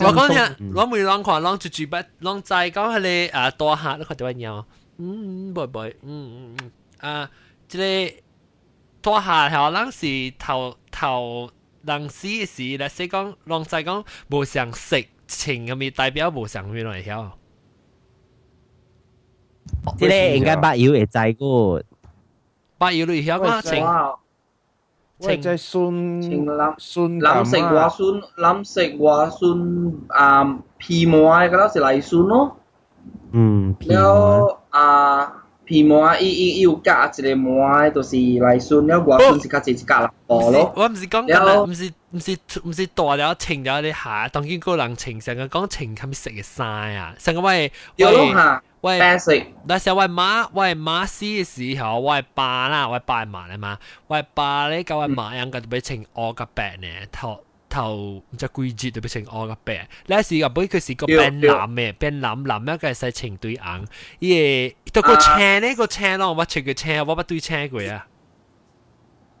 [0.00, 1.96] 我讲嘢，我每啷看啷住住不
[2.26, 4.64] 啷在讲佢哋诶多客，你看到乜嘢？
[4.98, 7.30] 嗯，唔唔，嗯嗯啊，
[7.68, 8.14] 即系
[9.00, 11.50] 多客系啷是头头
[11.82, 17.30] 人死嘅事咧，所以讲啷在讲无想食情咁咪代表无想咩嚟晓？
[19.98, 21.82] 即系应该八友会知个，
[22.76, 23.82] 八友嚟晓嘛情。
[25.19, 28.81] 青即系酸青蓝酸蓝色瓜酸蓝色
[30.09, 32.57] 啊皮毛啊，嗰度是泥酸咯。
[33.31, 34.03] 嗯，然
[34.69, 35.33] 啊
[35.65, 40.73] 皮膜啊，伊伊又加一个膜，就是泥酸，然后酸是加自己加蓝膜咯。
[40.75, 46.63] 我唔是讲，唔是唔是唔是大了青咗啲下，当然个人情成个讲情，系咪食嘅晒
[46.95, 47.15] 啊？
[47.17, 48.61] 成个喂，有咯。
[48.82, 48.98] 喂，
[49.64, 53.76] 那时候我妈我妈死嘅时候，我爸啦，我爸妈嚟嘛，
[54.06, 59.80] 我爸咧教我妈样嘅就俾情我个病呢，头头唔知几日就俾情我个病。
[60.06, 63.86] 那时候本佢是个变蓝嘅，变蓝蓝一个系情对硬，
[64.20, 68.06] 伊个个青呢个青咯，我食个青，我不对青过啊。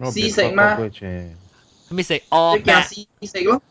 [0.00, 0.76] 试食吗？
[1.90, 2.20] 咩食？
[2.30, 3.62] 哦，白试食咯。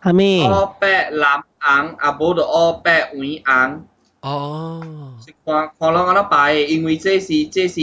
[0.00, 0.46] 系咩？
[0.46, 1.42] 哦，白蓝
[1.82, 3.86] 硬，阿宝就哦白黄硬。
[4.23, 4.81] 哦，
[5.45, 7.81] 看看人安怎擺，因为这是这是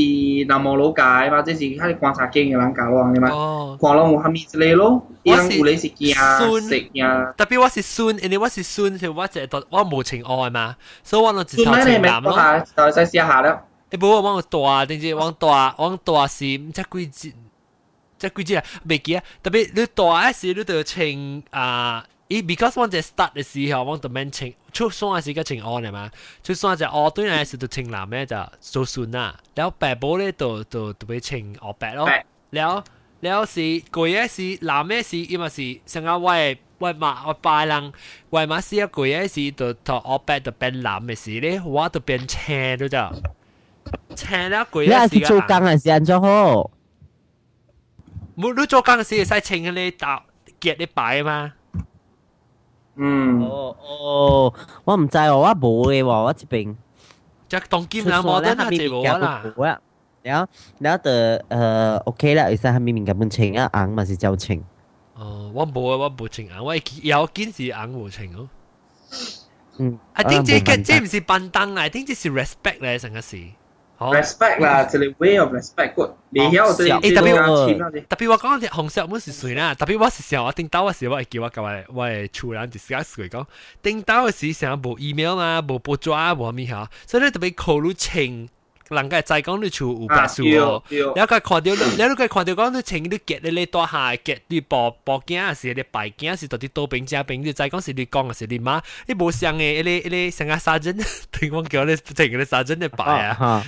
[0.48, 3.28] 南無老界嘛，这是喺觀察經嘅人教我嘅嘛。
[3.28, 5.88] 哦，看人有蝦米之类咯，伊人有你是。
[5.90, 10.74] 特別我是孫，因為我是孫，就我就我冇情愛嘛，
[11.04, 12.32] 所以我就直頭情男咯。
[12.74, 13.62] 就使試下啦。
[13.90, 17.32] 誒，不過我大，定係我大，我大是唔知幾節，
[18.16, 18.64] 即係幾節啊？
[18.88, 19.22] 未記啊。
[19.42, 22.02] 特別你大時你就要情啊。
[22.30, 26.08] 伊 because 阮只 start 嘅時候，阮就免穿，出衫嘅時個穿黑嘅嘛，
[26.44, 32.08] 出衫就黑對嚟時就穿藍咧就做順啦，然後白布咧就就就俾穿黑白咯，
[32.50, 32.84] 然後
[33.18, 37.92] 然後是貴嘅是藍嘅是伊嘛是上個外外馬外白人
[38.30, 43.12] 外馬是啊貴嘅是就就黑白就變藍嘅時咧，我就變青都得，
[44.14, 45.26] 青啦貴嘅時個。
[45.26, 46.70] 做工係時安裝好，
[48.38, 50.22] 冇你做工嘅時使穿嘅你搭
[50.60, 51.54] 結你擺嘛。
[52.96, 56.76] 嗯，哦哦，我唔知喎，我冇嘅喎，我一边
[57.48, 59.18] 即系当兼啦，冇得下边面嘅
[59.54, 59.80] 冇啦。
[60.22, 60.46] 然后，
[60.78, 64.62] 然后的，诶，OK 啦，而且下面面嘅本情啊，硬咪是就情。
[65.14, 68.48] 哦，我冇啊，我冇情硬，我有坚持硬冇情咯。
[69.78, 73.38] 嗯，I think 这个这唔是笨蛋啊，I think 这是 respect 咧，成个事。
[74.00, 78.68] Respect 啦，即係 way of respect 個，你曉對誒特別特別我講啲？
[78.68, 79.74] 紅色我是誰啦？
[79.74, 83.44] 特別我是時候我頂到我時候，我係叫我舊我係厝人 discuss 佢講，
[83.82, 88.48] 頂到嘅時成日冇 email 嘛，冇報紙啊，冇咩嚇，所以咧特別考慮清。
[88.89, 90.83] 人家再讲你厝有白数哦，
[91.15, 103.63] 然后佢看到，然后佢看到讲你请你结你你大下结你报报警啊，是你拜警是到底多兵加兵，你再讲是你讲是你妈，你冇上嘅，你你成个沙阵，听我叫你请你沙阵你拜啊，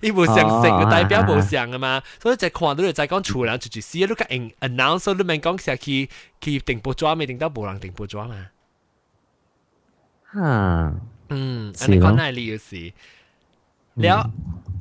[0.00, 6.08] 你冇上成嘅代表冇上嘅嘛，所以就看到你再讲厝人就就死，你个 announce 你咪讲成去
[6.40, 8.46] 去定报纸未定到冇人定报纸嘛，
[10.32, 10.94] 哈，
[11.28, 12.90] 嗯，你讲那理由是。
[14.02, 14.18] แล้ว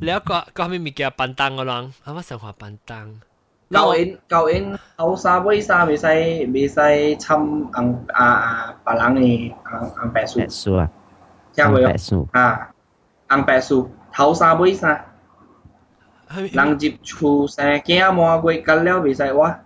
[0.06, 3.08] แล้วก็ก็ไม่มีเกียร์ปันตังก็ลองเอาว่าสังหวะปันตัง
[3.74, 6.06] 旧年旧年后沙尾沙未使
[6.54, 6.78] 未使
[7.24, 7.26] 侵
[7.72, 10.40] 红啊啊别人嘅红红白树。
[10.40, 10.90] 白树啊，
[11.56, 12.70] 听过白树啊，
[13.30, 15.06] 红白树头沙尾沙，
[16.30, 19.60] 人接厝生囝满月紧了未使哇。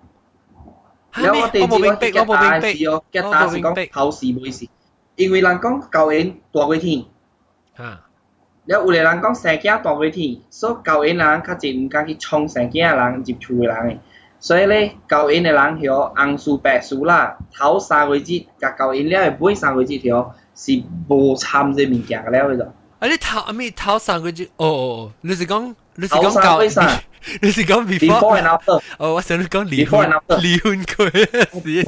[1.14, 4.70] แล้ว我哋知我嘅大事哦，嘅大事讲头时尾时，
[5.18, 7.06] 因为人讲旧年大过天。
[7.76, 8.08] 啊。
[8.67, 13.99] 了有的人讲生囝大过天，所以教因人较真毋敢去冲生囝的人入厝的人。
[14.39, 22.73] 所以咧，高因的人许红树白树啦，头三个月甲高因了诶尾三个月条是无掺这物件了迄种。
[22.99, 26.93] 啊，你头啊咪头三个月哦汝是讲，你是讲你是讲教？
[27.41, 28.81] 你是讲 before and after？
[28.99, 30.11] 哦，我想你讲离婚，
[30.41, 31.85] 离婚过，是三个月。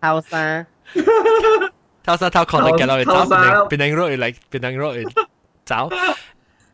[0.00, 0.66] 头三。
[2.05, 5.03] 沙偷看你嘅落去走，变成肉嚟，变成肉嚟
[5.65, 5.89] 走。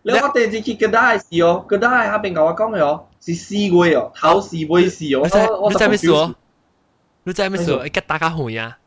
[0.03, 5.21] 你我第二次佢都系试哦，佢都系下边同我讲嘅哦，是四个哦，头四个试哦。
[5.49, 6.36] 我我你知咩事哦？
[7.23, 7.71] 你知咩事？
[7.86, 8.77] 一个打家红呀！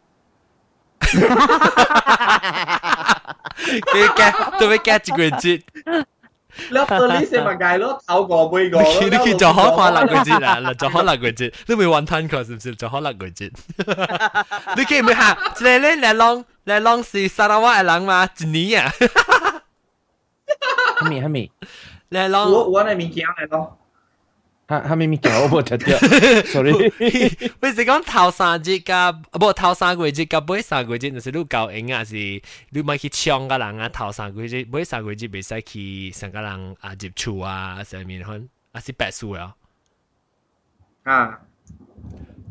[3.66, 5.62] 佢嘅都俾加一个节。
[5.69, 5.69] แ
[6.69, 8.93] 你到呢四物界咯，透過每個咯。
[9.01, 12.75] 你叫做可跨立句節啊，嗱，做可立句節，你未揾吞佢是唔是？
[12.75, 13.51] 做可立句節，
[14.77, 15.37] 你記唔記下？
[15.55, 18.27] 即係咧，你浪你浪是沙拉瓦嘅人嘛？
[18.39, 18.93] 一年啊，
[20.99, 21.51] 係咪係咪？
[22.09, 23.77] 你浪我我係咪驚你咯？
[24.70, 25.96] 哈哈咪咪叫我冇听到，
[26.44, 26.72] sorry。
[26.98, 39.54] 你是讲头三节甲，不头三个节甲尾三个节，就是你教应啊，是你咪去抢个人啊，头三个节尾三个节袂使去上个人啊入厝啊上面看，啊是白数啊。
[41.04, 41.40] 啊，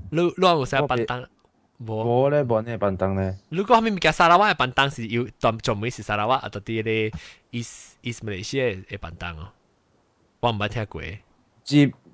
[0.09, 1.27] 你你有使笨蛋？
[1.85, 3.37] 冇冇咧，冇呢笨蛋咧。
[3.49, 7.11] 如果后面嘅沙拉瓦嘅笨蛋是要专专门是沙拉瓦，啊到啲咧
[7.51, 9.49] East East Malaysia 嘅笨蛋哦，
[10.39, 11.01] 我唔捌听过。
[11.65, 11.91] 接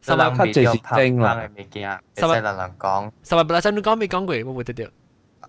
[0.00, 3.10] 十万较这是正啦，物件，十万人人讲。
[3.24, 4.88] 十万不拉真你讲未讲过，我冇得掉。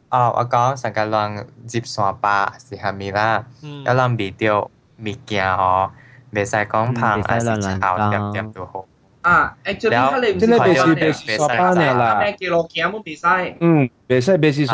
[0.09, 3.45] 哦，我讲成个人接山巴是系咪啦？
[3.61, 4.61] 有人未掉
[4.99, 5.91] 物件哦，
[6.31, 8.85] 未使讲胖，还是炒点点都好。
[9.21, 12.19] 啊，actually 佢哋唔系别是别是沙巴呢啦。
[12.21, 13.55] 咩叫落镜冇别使？
[13.59, 14.65] 嗯，别使别是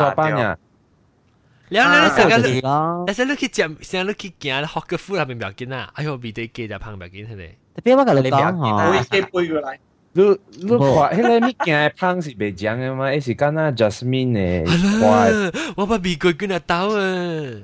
[1.69, 5.89] 然後咧，成日都，成日都去食，成日都去行，學個 food 入邊唔要緊啊！
[5.93, 7.55] 哎呦，味地雞就烹唔要緊，係咪？
[7.75, 8.55] 特別我同你講嚇，
[8.89, 9.77] 我一杯過嚟。
[10.11, 10.23] 你
[10.63, 13.09] 你話迄個物件烹是袂講嘅嘛？
[13.09, 15.51] 迄是敢若 Jasmine 嘅。
[15.77, 17.61] 我把美國軍啊鬥啊！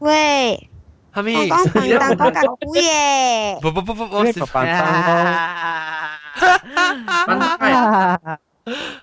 [0.00, 0.68] 喂，
[1.14, 1.36] 係咪？
[1.36, 3.60] 我講笨蛋，我講古嘢。
[3.60, 6.18] 不不不不，我是笨蛋。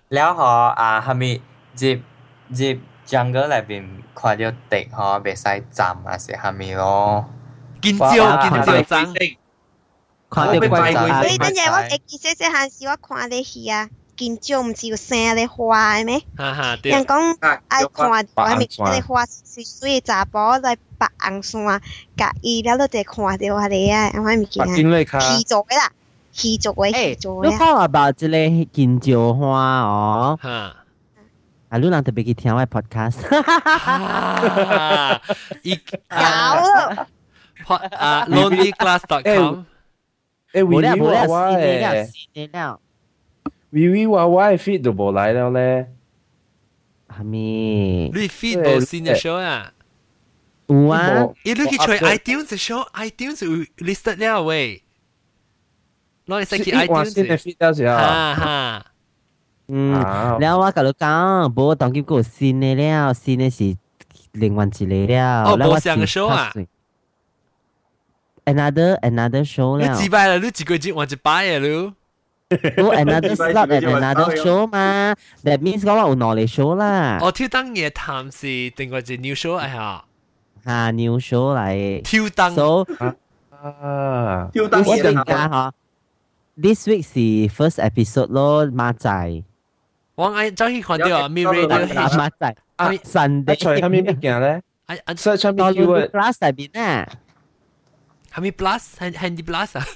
[0.09, 1.41] 然後啊，係咪
[1.73, 2.01] 接
[2.53, 2.77] 接？
[3.06, 7.24] jungle 里边看到敌嗬，袂使站啊，是系咪咯？
[7.82, 9.36] 见招见招争。
[10.30, 10.90] 看到怪怪。
[11.28, 13.88] 你等阵我会记些些限时，我看你戏啊。
[14.16, 16.20] 见招唔是要生你花咩？
[16.36, 17.36] 哈哈，人讲
[17.68, 21.80] 爱看我系咪你花是水查甫来白红线，
[22.18, 25.20] 甲伊了都得看到下你啊，我系咪见啊？
[25.20, 25.90] 气做嘅啦，
[26.32, 27.48] 气做嘅气做嘅。
[27.50, 30.38] 你讲 about 即个金蕉花哦。
[31.75, 31.75] 哈。
[31.75, 33.17] 啊，你人特別去聽我 podcast。
[35.63, 35.97] 一九
[37.65, 37.95] pod。
[37.95, 39.63] 啊，lonelyclass.com。
[40.53, 42.77] 誒，維維娃娃誒，維
[43.73, 45.91] 維娃娃嘅 feed 都冇嚟了咧。
[47.09, 48.11] 係咪？
[48.13, 49.71] 你 feed 冇新嘅 show 啊？
[50.67, 51.27] 有啊。
[51.43, 53.51] 你你去吹 iTunes 嘅 show，iTunes 有
[53.85, 54.81] listed 了喂。
[56.27, 57.95] 攞嚟先去 iTunes 嘅 feed 到時候。
[57.97, 58.85] 哈哈。
[59.67, 59.91] 嗯，
[60.39, 63.75] 然後我甲你講，無當今個新的了，新的是
[64.33, 65.43] 另外一個了。
[65.43, 66.53] 哦，無上手啊
[68.45, 69.87] ！Another another show 了。
[69.87, 70.37] 你幾擺了？
[70.39, 71.93] 你幾個鐘換一擺了？
[72.47, 77.17] 你我 another slot and another show 嘛？That means 講我有兩個 show 啦。
[77.23, 80.03] 我跳當夜探是定個是 new show 哎呀，
[80.63, 82.03] 啊 new show 嚟。
[82.03, 82.53] 跳當。
[82.53, 82.85] So
[83.49, 85.05] 啊，跳當夜探。
[85.05, 85.73] 我定價嚇。
[86.61, 87.19] This week 是
[87.51, 89.43] first episode 咯，馬仔。
[90.14, 93.56] 我爱走去看到咪 radio 马仔啊，Sunday。
[93.58, 94.62] 除系咪物件咧？
[94.86, 97.08] 啊啊，search 系咪 keyword class 入边啊？
[98.32, 99.86] 系咪 plus handy plus 啊？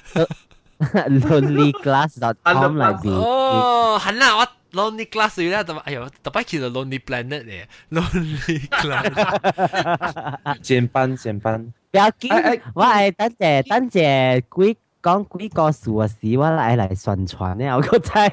[0.79, 3.11] lonelyclass.com 嚟边？
[3.13, 10.59] 哦，系啦，我 lonely class 咧，就哎呦，特别其实 lonely planet 嚟，lonely class。
[10.63, 11.73] 前班前班。
[11.91, 14.77] 不要紧，我系等阵等阵几
[15.09, 18.29] 讲几个数事，我嚟嚟宣传咧，我觉得。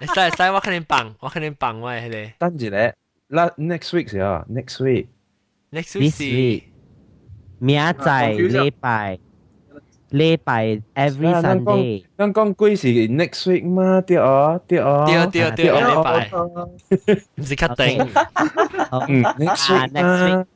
[0.00, 2.32] 你使使，我肯定帮，我肯定帮我系你。
[2.38, 2.94] 等住咧，
[3.28, 5.06] 啦 next week 时候，next week。
[5.70, 6.62] next week 是
[7.58, 9.18] 明仔礼拜。
[10.10, 12.04] 礼拜 every Sunday。
[12.16, 14.00] 刚刚几时 next week 嘛？
[14.00, 15.04] 对哦，对哦。
[15.30, 16.30] 对对对，礼拜。
[17.34, 18.08] 唔是确定。
[19.06, 20.46] 嗯，next week 嘛。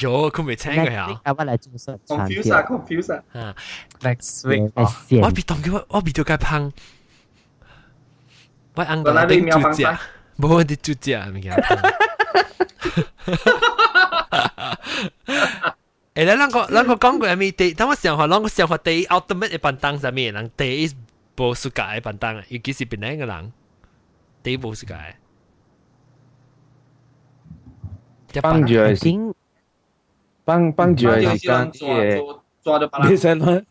[0.00, 1.20] 有，佢未听过呀。
[1.24, 2.26] 我嚟做宣传。
[2.26, 3.22] confuse 啊，confuse 啊。
[3.32, 3.56] 啊，
[4.00, 4.72] next week。
[4.74, 6.72] 我别当佢，我别到佢胖。
[8.74, 9.84] 我按个顶主只，
[10.38, 11.54] 冇我啲主只物件。
[16.14, 17.50] 诶，咱两个咱个讲过系咪？
[17.52, 20.50] 第，等我想下，咱个想法第 ultimate 嘅笨蛋系咩人？
[20.56, 20.90] 第一
[21.38, 23.52] 无世界嘅笨蛋啊，尤其是边两个人，
[24.42, 24.94] 第一无世界。
[28.42, 29.34] 帮住系先，
[30.44, 33.62] 帮帮住系时间啲嘢，抓到你想啦。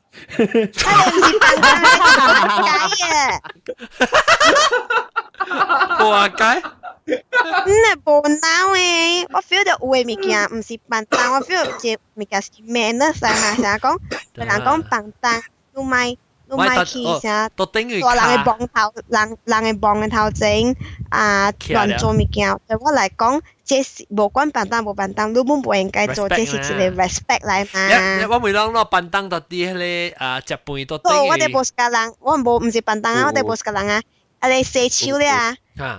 [5.97, 6.61] 破解？
[7.07, 13.55] 唔系笨蛋诶，我 feel 到有嘅物件唔是笨蛋，我 feel 只物件是 manners 系嘛？
[13.55, 13.99] 成日讲，
[14.33, 15.43] 人讲笨蛋，
[15.75, 16.17] 你咪
[16.56, 20.76] 唔係特哦，特等於人嘅磅頭，人人嘅磅嘅頭整
[21.10, 22.58] 啊，亂做物件。
[22.66, 26.58] 對我嚟講，這是無關笨蛋無笨蛋，你本唔應該做，這是一
[26.90, 28.34] 個 respect 嚟嘛。
[28.34, 31.00] 我每當攞笨蛋到啲咧啊，食飯都。
[31.04, 34.02] 我我哋冇識人，我冇唔是笨蛋啊，我哋冇識人啊。
[34.40, 35.54] 啊，你射手咧啊，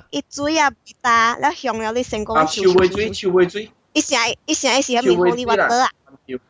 [0.09, 2.35] 一嘴啊唔大，你向了你成功。
[2.35, 3.71] 啊，手尾嘴，手尾嘴。
[3.93, 5.89] 一成一成一時喺面口裡揾到啊。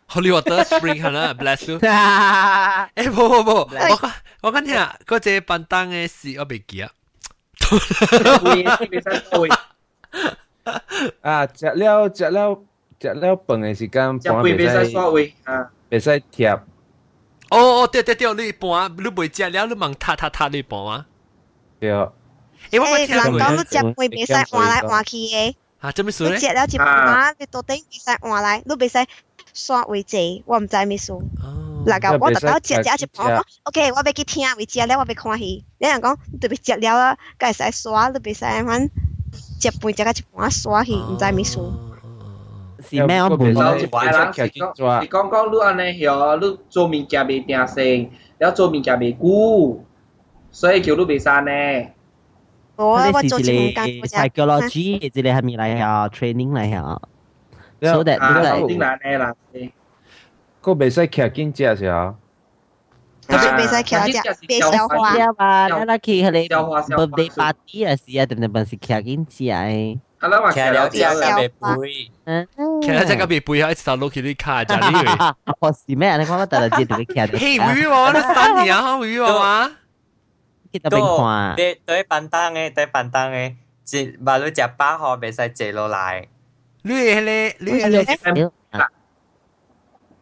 [0.08, 1.78] ！Holy Water Spring 系啦，bless you。
[1.78, 3.68] 诶，冇冇冇，
[4.02, 4.12] 我
[4.42, 6.90] 我讲听啊，嗰只笨蛋嘅事我未记啊。
[11.22, 12.58] 啊，食了食了
[13.00, 16.60] 食了饭嘅时间，食饭未使刷位啊，未使贴。
[17.50, 21.06] 哦哦，对对对，你盘你未食了，你问塌塌塌你盘啊？
[21.80, 21.90] 对。
[21.92, 22.10] 诶，
[22.80, 23.24] 我冇听过。
[23.24, 25.54] 人讲你食饭未使换来换去嘅。
[25.80, 26.34] 啊，做咩事咧？
[26.34, 28.98] 你食了一盘，你到底未使换来，你未使
[29.54, 31.12] 刷位置，我唔知咩事。
[31.86, 35.64] 嗱个我特登食食一盘，OK，我要去听位置咧，我要看戏。
[35.78, 38.80] 你人讲你特别食了啦，梗系使刷，你未使反
[39.60, 41.58] 食饭食个一盘刷去，唔知咩事。
[42.88, 43.22] 是咩？
[43.22, 43.46] 我唔知。
[43.46, 49.84] 你讲讲你安尼晓，你做物件未定性，了做物件未久。
[50.50, 51.50] 所以叫你未散呢？
[52.76, 56.08] 我我做节目 psychology，一个系咪嚟呀？
[56.08, 57.00] training 嚟呀
[57.80, 59.32] ？so that 你嚟定难呢啦？
[60.60, 62.16] 个未使剧经只时候，
[63.28, 65.66] 特别未使剧只，别消化嘛。
[65.78, 69.98] 你拉去佢哋 birthday party 啊时啊，定定系是剧经只诶。
[70.18, 72.10] 系啦，话剧了只个未背，
[72.82, 75.54] 剧了只个未背，喺手攞起啲卡就呢个。
[75.60, 76.16] 我是咩？
[76.16, 77.14] 你讲我特登知道你剧。
[77.20, 79.70] 嘿，会喎，你三年啊，会喎嘛？
[80.72, 81.54] kita bengkwa.
[81.54, 83.54] 对对板凳嘅，对板凳嘅，
[83.84, 86.24] 只话你食饱后未使坐落嚟。
[86.82, 88.04] 你系咧，你系咧，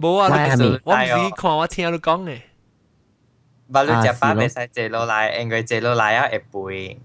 [0.01, 0.29] 冇啊！
[0.85, 2.41] 我唔是看我听你讲嘅。
[3.73, 7.01] 话你食饱未使坐落嚟，因为坐落嚟啊会背。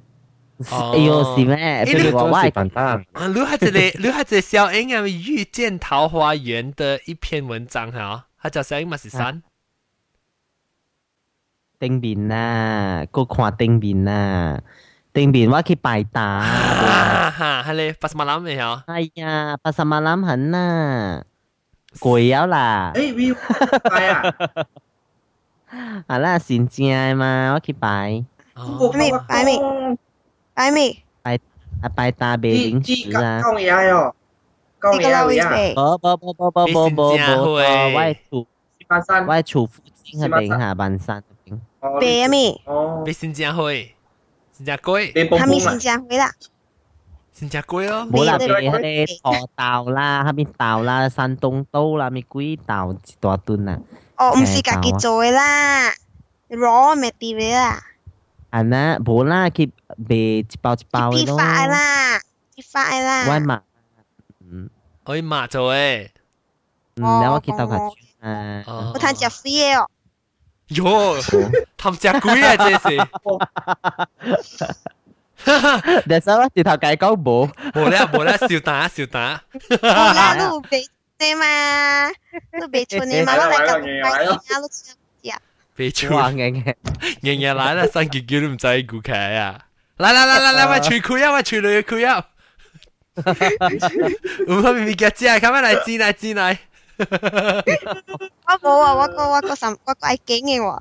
[0.70, 1.86] 哎呦，是咩？
[1.86, 3.06] 这个我是笨蛋。
[3.14, 9.42] 啊，你还这里，你还这小英啊，《遇见桃花源》的一篇文章哈，他叫小英嘛是三。
[11.80, 14.62] 顶面啊，个看顶面啊，
[15.14, 16.22] 顶面我去拜打。
[16.22, 18.64] 啊哈，系你八十万揽未有？
[18.88, 21.24] 系呀，八十万揽很啊，
[22.00, 22.92] 贵咗啦。
[22.96, 24.36] 诶，view 系啊。
[26.08, 28.24] 系啦，善正嘛，我去拜。
[28.96, 29.12] 咩？
[29.28, 29.58] 拜咩？
[30.54, 30.98] 拜咩？
[31.22, 31.40] 拜
[31.82, 33.42] 啊拜大俾零食啊。
[33.42, 34.14] 讲嘢哟，
[34.82, 35.74] 讲嘢呀。
[35.76, 38.46] 不不不不不不不不，我系厨，
[38.90, 41.24] 我系厨夫先系顶下半山。
[41.82, 41.90] 白
[42.24, 42.62] 啊咪？
[42.66, 43.72] 哦，你新加坡，
[44.54, 45.00] 新加坡，
[45.38, 46.32] 他咪新加坡啦。
[47.32, 53.80] 新加坡咯，冇啦，俾佢哋河豆啦，下面豆啦，山东刀啦，咪鬼豆一大吨啊！
[54.18, 55.90] 哦，唔是家己做嘅啦，
[56.50, 57.84] raw material 啦。
[58.50, 59.72] 啊那冇啦，佢
[60.08, 61.38] 卖一包一包嘅咯。
[61.38, 62.20] 批发啦，
[62.56, 63.26] 批发啦。
[63.34, 63.62] 我买，
[64.42, 64.70] 嗯，
[65.06, 66.10] 可以买做诶。
[66.96, 68.64] 嗯，然后我去到佢啊，
[68.94, 69.90] 我睇只 free 哦。
[70.69, 71.19] 哟，
[71.79, 72.57] 氹只鬼啊！
[72.57, 72.89] 真是。
[76.09, 79.43] 第三啦，直頭解講冇，冇啦冇啦，笑打笑打。
[79.69, 80.87] 冇啦，都俾
[81.19, 82.11] 你嘛，
[82.61, 85.39] 都俾出你嘛，攞嚟咁貴啊，攞錢啊。
[85.77, 86.75] 俾出硬硬
[87.23, 89.61] 硬硬嚟啦，新杰叫都唔使顧客啊！
[89.99, 92.27] 嚟嚟嚟嚟嚟，喂，除褲啊，喂，除女嘅褲啊！
[94.49, 96.57] 唔好咪咪夾子啊，咁樣嚟煎啊煎啊！
[96.98, 97.06] 我
[98.62, 100.80] 冇啊，我个我个什我个爱景嘅喎。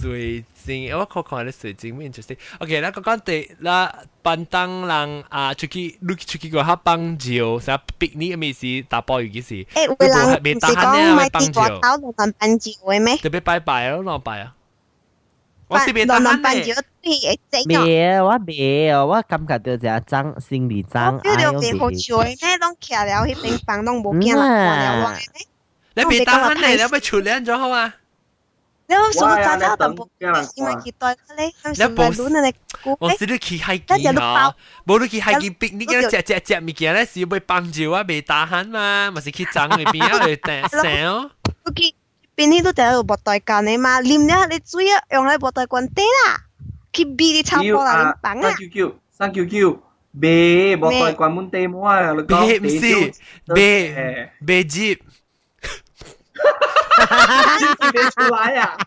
[0.00, 3.92] 水晶，我看看你水晶咩 interesting。OK，那讲讲第那
[4.22, 7.26] 班当人啊，出去你出去个下帮照，
[7.58, 9.64] 成日 picnic 咩事，打波几时？
[9.64, 13.16] 诶，会人唔是讲买啲国头落人班照嘅咩？
[13.16, 14.54] 特别拜拜咯，落拜啊！
[15.68, 16.40] 我是别打鼾
[17.02, 17.38] 咧。
[17.66, 21.14] 未啊，我未啊，我感觉到就争心理争。
[21.16, 25.18] 我 feel 到几好笑嘅，咩拢徛了迄边房拢无见啦，
[25.94, 27.94] 你别打鼾咧，你咪处理咗好啊？
[28.90, 30.08] 你好数早早淡薄，
[30.54, 32.96] 因为期待咧，系咪乱嚟估？
[33.00, 34.54] 我是你去海边啊，
[34.86, 41.30] 冇你去海边 picnic 咧，只只只物件咧是要帮助啊，未打鼾嘛，咪是去争嗰边啊，去订声哦。
[42.34, 46.40] 边啲都第一度博代干你嘛，黏咧你水啊用嚟博代干啲啦，
[46.93, 48.51] Kim Bi đi tham quan là bắn à.
[48.59, 49.77] Thank you, thank you.
[50.13, 50.25] B,
[50.79, 52.83] bỏ tay qua muốn tìm hoa là có B, C,
[53.47, 53.57] B,
[54.39, 54.95] B Jeep.
[57.59, 58.77] Jeep chỉ đến 出来呀。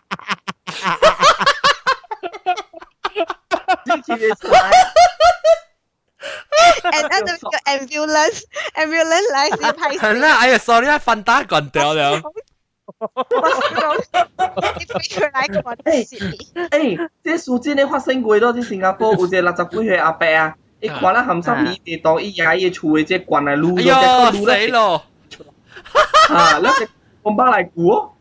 [3.85, 4.71] Jeep chỉ đến 出来。
[6.83, 8.41] And then the ambulance,
[8.75, 9.97] ambulance 来先拍。
[9.97, 12.21] 係啦，哎呀，sorry 啊，瞓打棍掉了。
[16.70, 23.92] 诶，即事真咧发生过咯，喺新加坡有一个六十几岁阿伯啊，伊看啦含三米地当伊爷伊厝嘅即关来撸咗，
[24.50, 25.02] 哎呦，死咯！
[26.28, 26.88] 啊，那只
[27.22, 28.12] 公巴来估哦。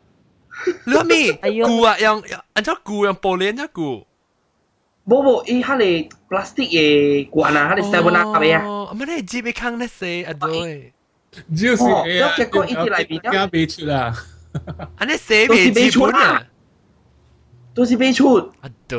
[0.86, 1.34] 你咩？
[1.66, 2.22] 估啊，用
[2.54, 4.06] 按照估用玻璃按照估。
[5.08, 8.64] 冇冇，伊迄个 plastic 嘅罐啊，迄个 seven up 嘅啊。
[8.66, 10.94] 哦，唔系你接俾坑咧死啊对。
[11.58, 13.32] 就是诶，要结果一直来边啊。
[13.32, 14.14] 加俾出啦。
[14.97, 16.43] 安尼寫未資本啊？
[17.75, 18.39] 都是未出，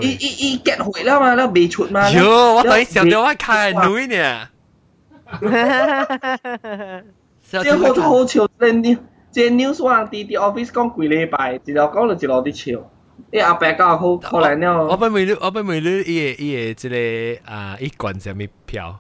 [0.02, 2.08] 伊伊伊 get 回了嘛，那未出嘛。
[2.12, 4.48] 喲，我等於想到我開女呢。
[7.42, 8.98] 即好好笑，真呢！
[9.32, 12.92] 即 news 話啲啲 office 講幾禮拜，一路講就一路啲笑。
[13.32, 14.86] 伊阿伯教好，後來呢？
[14.86, 19.00] 我本每日我本每日伊個伊個即個啊，伊管啥物票？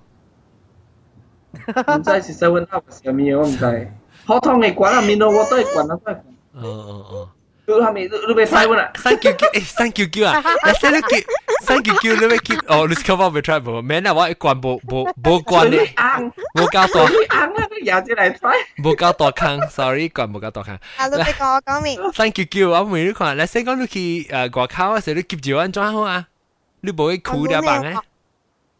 [1.53, 3.91] 唔知是 seven up 啥物，我唔知。
[4.25, 6.23] 普通嘅管啊，面都我都係管啊，都係管。
[6.57, 7.27] うんうんうん。
[7.67, 8.89] ルハミ、ルベサイブな。
[8.97, 10.41] 三九九、え、三九九啊。
[10.63, 11.17] 那三九九，
[11.63, 13.81] 三九九，你咪去哦，你去我咪 try 无？
[13.81, 15.93] 免啊，我一关无无无关咧，
[16.55, 17.01] 无搞大。
[17.01, 18.55] 有啲嚟 try。
[18.81, 20.79] 无搞大坑，sorry，关无搞大坑。
[20.95, 22.13] 啊，你俾我讲明。
[22.13, 26.25] 三九九，我咪你看，你先讲你去誒外口嗰時，你接住安裝好啊？
[26.79, 27.61] 你唔會苦啲啊？
[27.61, 27.97] 辦咧？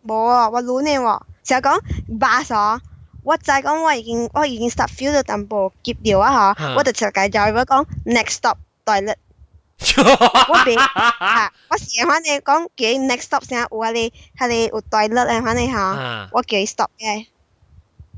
[0.05, 2.81] 冇啊，我老年喎，成日講八爽。
[3.26, 9.16] 我就系讲我已经我已经 start feel 到淡薄急掉啊吓，我就直接就系讲 next stop toilet。
[10.48, 17.26] 我俾吓，我时反正讲叫 next stop 先有啊你系你有 toilet 啊，反正吓，我叫 stop 嘅。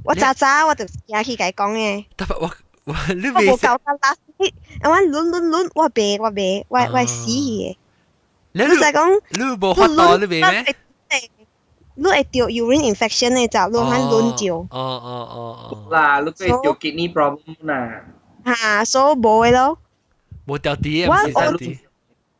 [0.04, 2.04] 我早早我就也去佢讲嘅。
[2.16, 2.50] 但系我
[2.84, 4.16] 我你我冇够得啦，
[4.84, 7.76] 我轮轮轮我俾我俾我我死嘅。
[8.52, 10.76] 你就系讲你冇发到你俾咩？
[11.99, 14.55] 你會掉 urine infection 嘅就你喺輪掉。
[14.55, 15.87] 哦哦哦哦。
[15.91, 18.05] 啦，你會掉 kidney problem 啦。
[18.45, 19.77] 嚇，所以冇嘅咯。
[20.47, 21.79] 冇掉啲，唔是掉啲。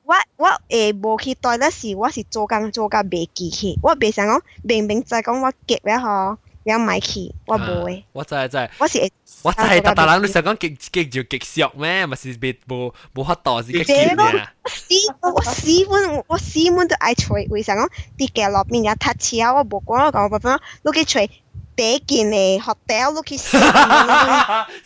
[0.06, 6.38] 我我誒冇去袋咧時，我是做工做甲袂記起，我未想講明明在講我急咧吼，
[6.69, 8.05] 了买去，我无诶。
[8.13, 9.11] 我知知，我是
[9.43, 12.07] 我知系大大人你想讲极极就极俗咩？
[12.07, 14.47] 咪是别无无法度是极急嘅。
[14.67, 19.53] 死我死本我死本都爱吹，为啥讲啲嘅落面有踢刺啊？
[19.53, 21.31] 我无讲我讲我讲，你去吹。
[21.79, 23.59] 第一件嚟 hotel 都去食。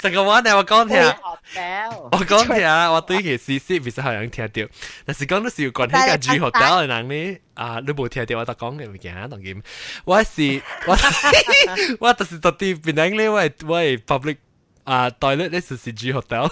[0.01, 0.97] 成个话呢，我讲听，
[2.11, 4.63] 我讲听，我对其实是唔是好像听到，
[5.05, 9.63] 但是讲到是要讲起个住 hotel 嘅人呢，啊，你冇听到我得讲嘅物件，当然，
[10.07, 10.97] 我是我
[12.01, 14.37] 我就是特啲变紧呢，我系我系 public
[14.85, 16.49] 啊 toilet 呢就是住 hotel。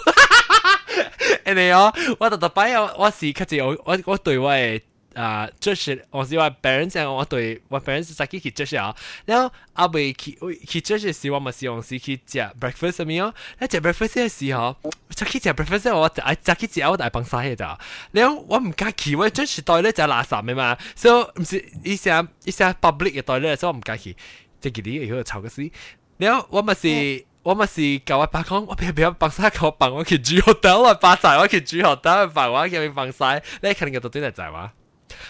[1.45, 4.81] 诶你哦，我特特摆我我是佢就我我对我系。
[5.14, 8.94] 啊，就是我是話 parents 我對我 parents 先去就是啊，
[9.26, 10.36] 然後阿未去
[10.66, 14.76] 去就是時我咪是用時去食 breakfast 咁樣，咧食 breakfast 嘅時候，
[15.10, 17.78] 先去食 breakfast 我愛先去食我大幫曬嘅咋，
[18.12, 24.16] 然後我唔敢去，我真是袋咧就垃圾嘅嘛，所以唔是一些一些 public 嘅袋咧，所以我唔敢去，
[24.60, 25.70] 即係佢哋以後炒個事，
[26.18, 27.26] 然後我咪是。
[27.44, 34.72] 我咪是教我爸講，我邊邊幫曬教我爸，我去住 hotel，我爸仔我去住 hotel，爸我叫佢幫曬，你肯定個到底係在話。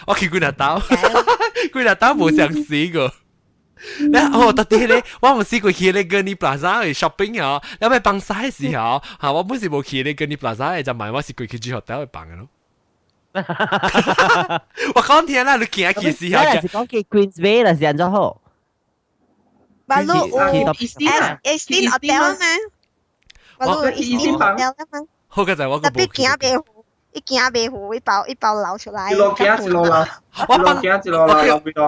[0.06, 3.12] 我去几日刀，几日刀冇想试过。
[4.10, 12.48] 咧，哦，特啲咧，我冇试过去咧跟你 plaza 去 shopping 啊，有咩帮晒时候，吓我本时冇去咧跟你 plaza 就买我是过去住学校去帮嘅咯。
[14.94, 18.40] 我讲听啦，你见一件事啊，系讲去 Queensway 啦，是安怎好？
[19.86, 20.28] Balu
[20.74, 22.46] Eastin Eastin Hotel 咩？
[23.58, 25.08] Balu Eastin Hotel 咩？
[25.28, 25.88] 好嘅就系我个。
[25.88, 26.52] 特别惊俾。
[27.13, 29.33] 一件白服，一包一包捞出来，我
[30.57, 30.77] 帮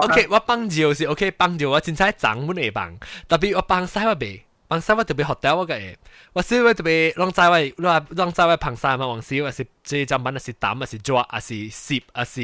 [0.00, 2.96] ，OK，我帮就是 OK，帮就我现在怎么来帮？
[3.28, 5.98] 特别我帮晒我别，帮晒我特别学掉我的诶，
[6.32, 12.40] 我稍微特别让在外，让在外碰晒嘛，往少还是这一张面是胆啊是抓，啊是蚀，啊是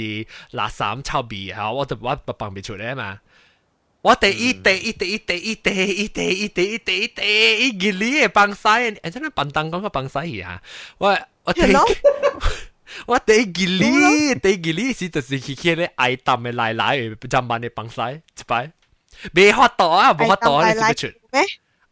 [0.51, 1.71] 垃圾臭味哈？
[1.71, 3.19] 我就我帮别出来嘛。
[4.03, 10.61] 我得一叠一叠一叠一叠一叠一叠一叠一叠一叠，帮晒，哎，真帮当光个帮晒呀！
[10.99, 11.73] 我我得。
[13.07, 16.99] 我第吉利，第吉利是就是去迄个挨打的奶奶，
[17.29, 18.71] 站板的放晒一摆，
[19.35, 21.07] 袂法度啊，无法度啊，你是不出？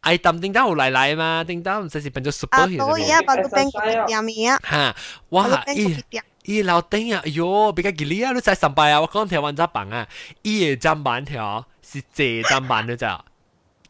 [0.01, 1.43] 挨打叮当有奶奶嘛？
[1.43, 2.77] 叮当毋知是变做 super 去。
[2.79, 4.59] 啊，对呀，把个变个点呀。
[4.63, 4.95] 哈，
[5.29, 5.97] 哇，伊
[6.43, 10.07] 伊老丁啊，哎哟，比较吉利啊，你才上班啊，我讲条完则放啊，
[10.41, 13.23] 伊的站板条是坐站板的咋？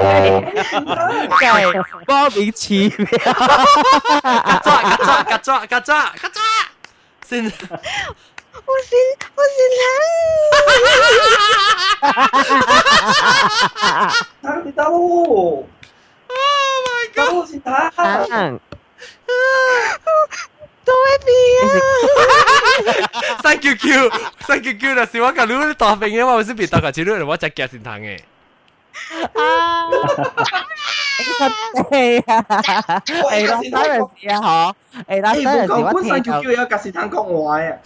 [0.00, 1.70] 係
[2.06, 3.06] 波比似咩？
[3.18, 3.32] 曱
[4.62, 6.38] 甴曱甴曱甴曱甴曱甴
[7.28, 8.92] 先，我先
[9.34, 9.92] 我先睇，
[14.42, 15.64] 睇到，Oh
[16.86, 17.28] my God！
[17.34, 17.68] 我先睇。
[20.82, 21.28] 都係邊
[21.62, 21.68] 啊？
[23.42, 23.86] 三九九，
[24.46, 28.18] 三九九，但是我講你打平嘅話，我是比打個字，你話一隻腳先彈嘅。
[29.33, 29.85] 啊！
[31.89, 34.73] 系啊，系啦，当然是啊，嗬，
[35.07, 36.41] 系啦，当然是我听到。
[36.41, 37.77] 叫有格是听讲话啊！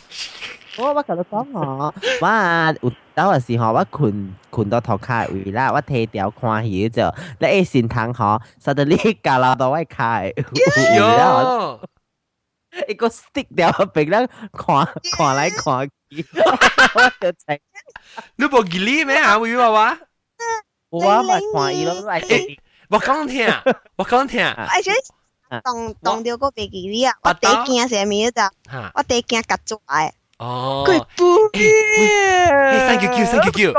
[0.78, 11.80] 我我同你讲我，我啊有当阵时候我困困到头卡位啦，我睇掉看戏就，你一先听嗬，实在你夹老到我开，哟，
[12.88, 14.88] 一个 stick 掉俾人看
[15.18, 16.26] 看来看去，
[16.96, 17.60] 我就睇。
[18.38, 19.38] 你冇吉利咩啊？
[19.40, 19.98] 会话话？
[20.99, 22.57] 我唔係看伊咯，我係
[22.91, 23.49] 我講聽，
[23.97, 24.45] 我講聽。
[24.47, 28.51] 我覺得動動到個飛機位啊，我第一件啥物咋？
[28.95, 30.11] 我第一件夾住誒。
[30.39, 30.85] 哦。
[30.87, 32.87] 佢唔嘅。
[32.87, 33.73] 三九九三九九。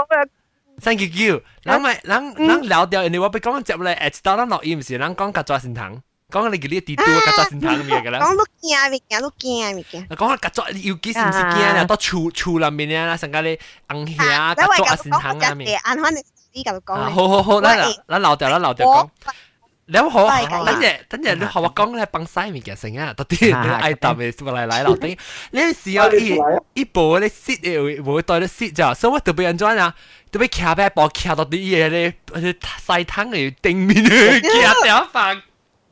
[0.79, 8.19] 三九九，人咪人人聊掉，人哋我俾講接嚟，誒，知道咱落伊唔是，人講夾抓心糖，講你嗰啲地圖夾抓心糖咁樣嘅啦。
[8.19, 10.07] 講都驚咪驚，都驚咪驚。
[10.15, 11.83] 講下夾抓，尤其是唔是驚啊？
[11.85, 13.57] 到厝厝入面啊，成家咧
[13.91, 15.79] 硬下夾抓心糖啊面。
[16.54, 16.94] 呢嚿讲。
[16.96, 17.76] 好好好，咱
[18.08, 19.08] 咱留掉，咱留掉讲。
[19.92, 20.24] 你好，
[20.64, 25.18] 等阵等阵，你学我讲咧，帮晒面嘅成啊，到啲你爱答嘅过嚟嚟留啲。
[25.50, 29.92] 你时候一一步你 sit 诶，会对你 sit 咋，所以我特别人装啊，
[30.30, 35.42] 特别卡俾波卡到啲嘢咧，细汤嚟定面去卡掉饭。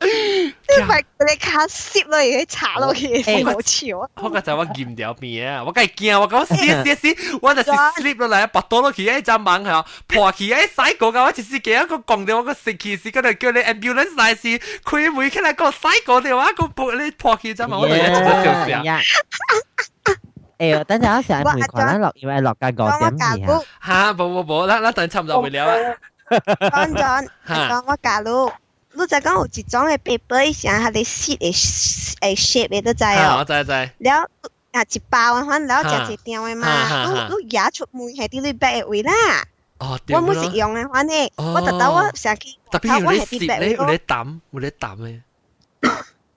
[0.02, 3.08] 因为你卡摄落去查落去，
[3.42, 4.08] 好潮啊！
[4.22, 5.64] 我个就我验掉边啊！
[5.66, 18.82] 我梗系惊，我讲死死死，我就是 slip 落嚟，拔到落去，一阵猛系破去，一洗过嘅，我就是几一个讲到我个食气时，嗰度叫你 ambulance 来时，佢每起来个洗过嘅话，个破你破去阵猛，我哋一直笑笑。
[20.58, 25.74] 诶，等阵我成日陪群啦，落以为落街个点嘢吓，冇冇冇，啦啦等差唔多会了啊。
[26.30, 28.52] 讲咗，讲我假如。
[28.92, 33.36] 你就讲有一种嘅 paper 像佢哋 sheet 诶诶 shape 嘅都知哦。
[33.38, 33.70] 我知知。
[33.98, 34.30] 了
[34.72, 37.06] 啊一包嘅反，了就一条嘅嘛。
[37.06, 39.12] 你你牙出门系啲你 bag 位啦。
[39.78, 42.38] 哦，我冇食用嘅反呢，我特登我成日
[42.70, 45.20] 特别有啲蚀咧，有啲抌，有啲抌嘅。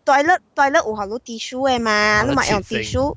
[0.04, 3.16] 对了对了，有好多 tissue 嘅嘛，你咪用 tissue。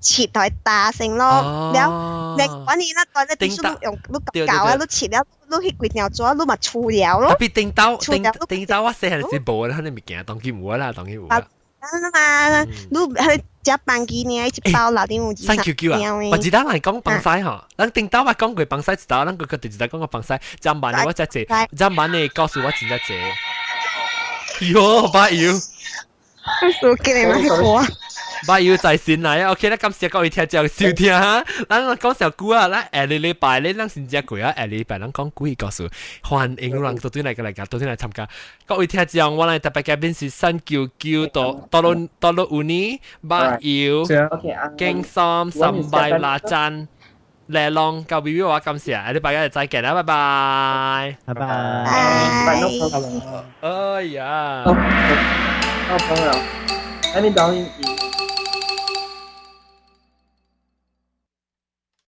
[0.00, 7.30] 切台打成咯，了你揾你那袋咧，啲书用碌搞啊，碌切了，碌去鬼鸟咗，碌咪粗了咯。
[7.30, 11.46] 特别叮刀，叮叮刀我细系是无啦，你咪见当佢冇啦，当佢冇啦。
[12.12, 15.36] 嘛，你去只办几年一包留点冇？
[15.44, 15.98] 三 Q Q 啊！
[16.32, 21.46] 我知道嚟讲帮晒嗬，咱叮刀我讲过帮晒知道，咱个个就知道讲个帮晒，ចាំ晚我只只，
[21.76, 24.72] ចាំ晚你告诉我真只只。
[24.72, 25.52] 哟，八幺。
[26.82, 27.84] 我叫你买过。
[28.46, 29.50] 拜要在线嚟啊！
[29.50, 31.44] OK 啦，今次各位听就少听哈。
[31.68, 35.88] 咱我讲小故啊，咱下个礼拜咧，咱先只句啊，下个礼拜咱讲故意告诉
[36.22, 38.28] 欢迎人到对嚟嘅嚟噶，到对嚟参加。
[38.66, 44.04] 各位听众，我哋特别嘉宾是新叫叫到到到到到五年，八要
[44.76, 46.88] 经三三拜拉真。
[47.48, 51.44] 靓浪够 B B 话咁时啊，下礼拜一再见啦，拜拜，拜拜，拜
[52.50, 53.68] 拜。
[53.68, 54.74] 哎呀，好
[55.96, 56.32] 朋友，
[57.14, 57.66] 还没导演。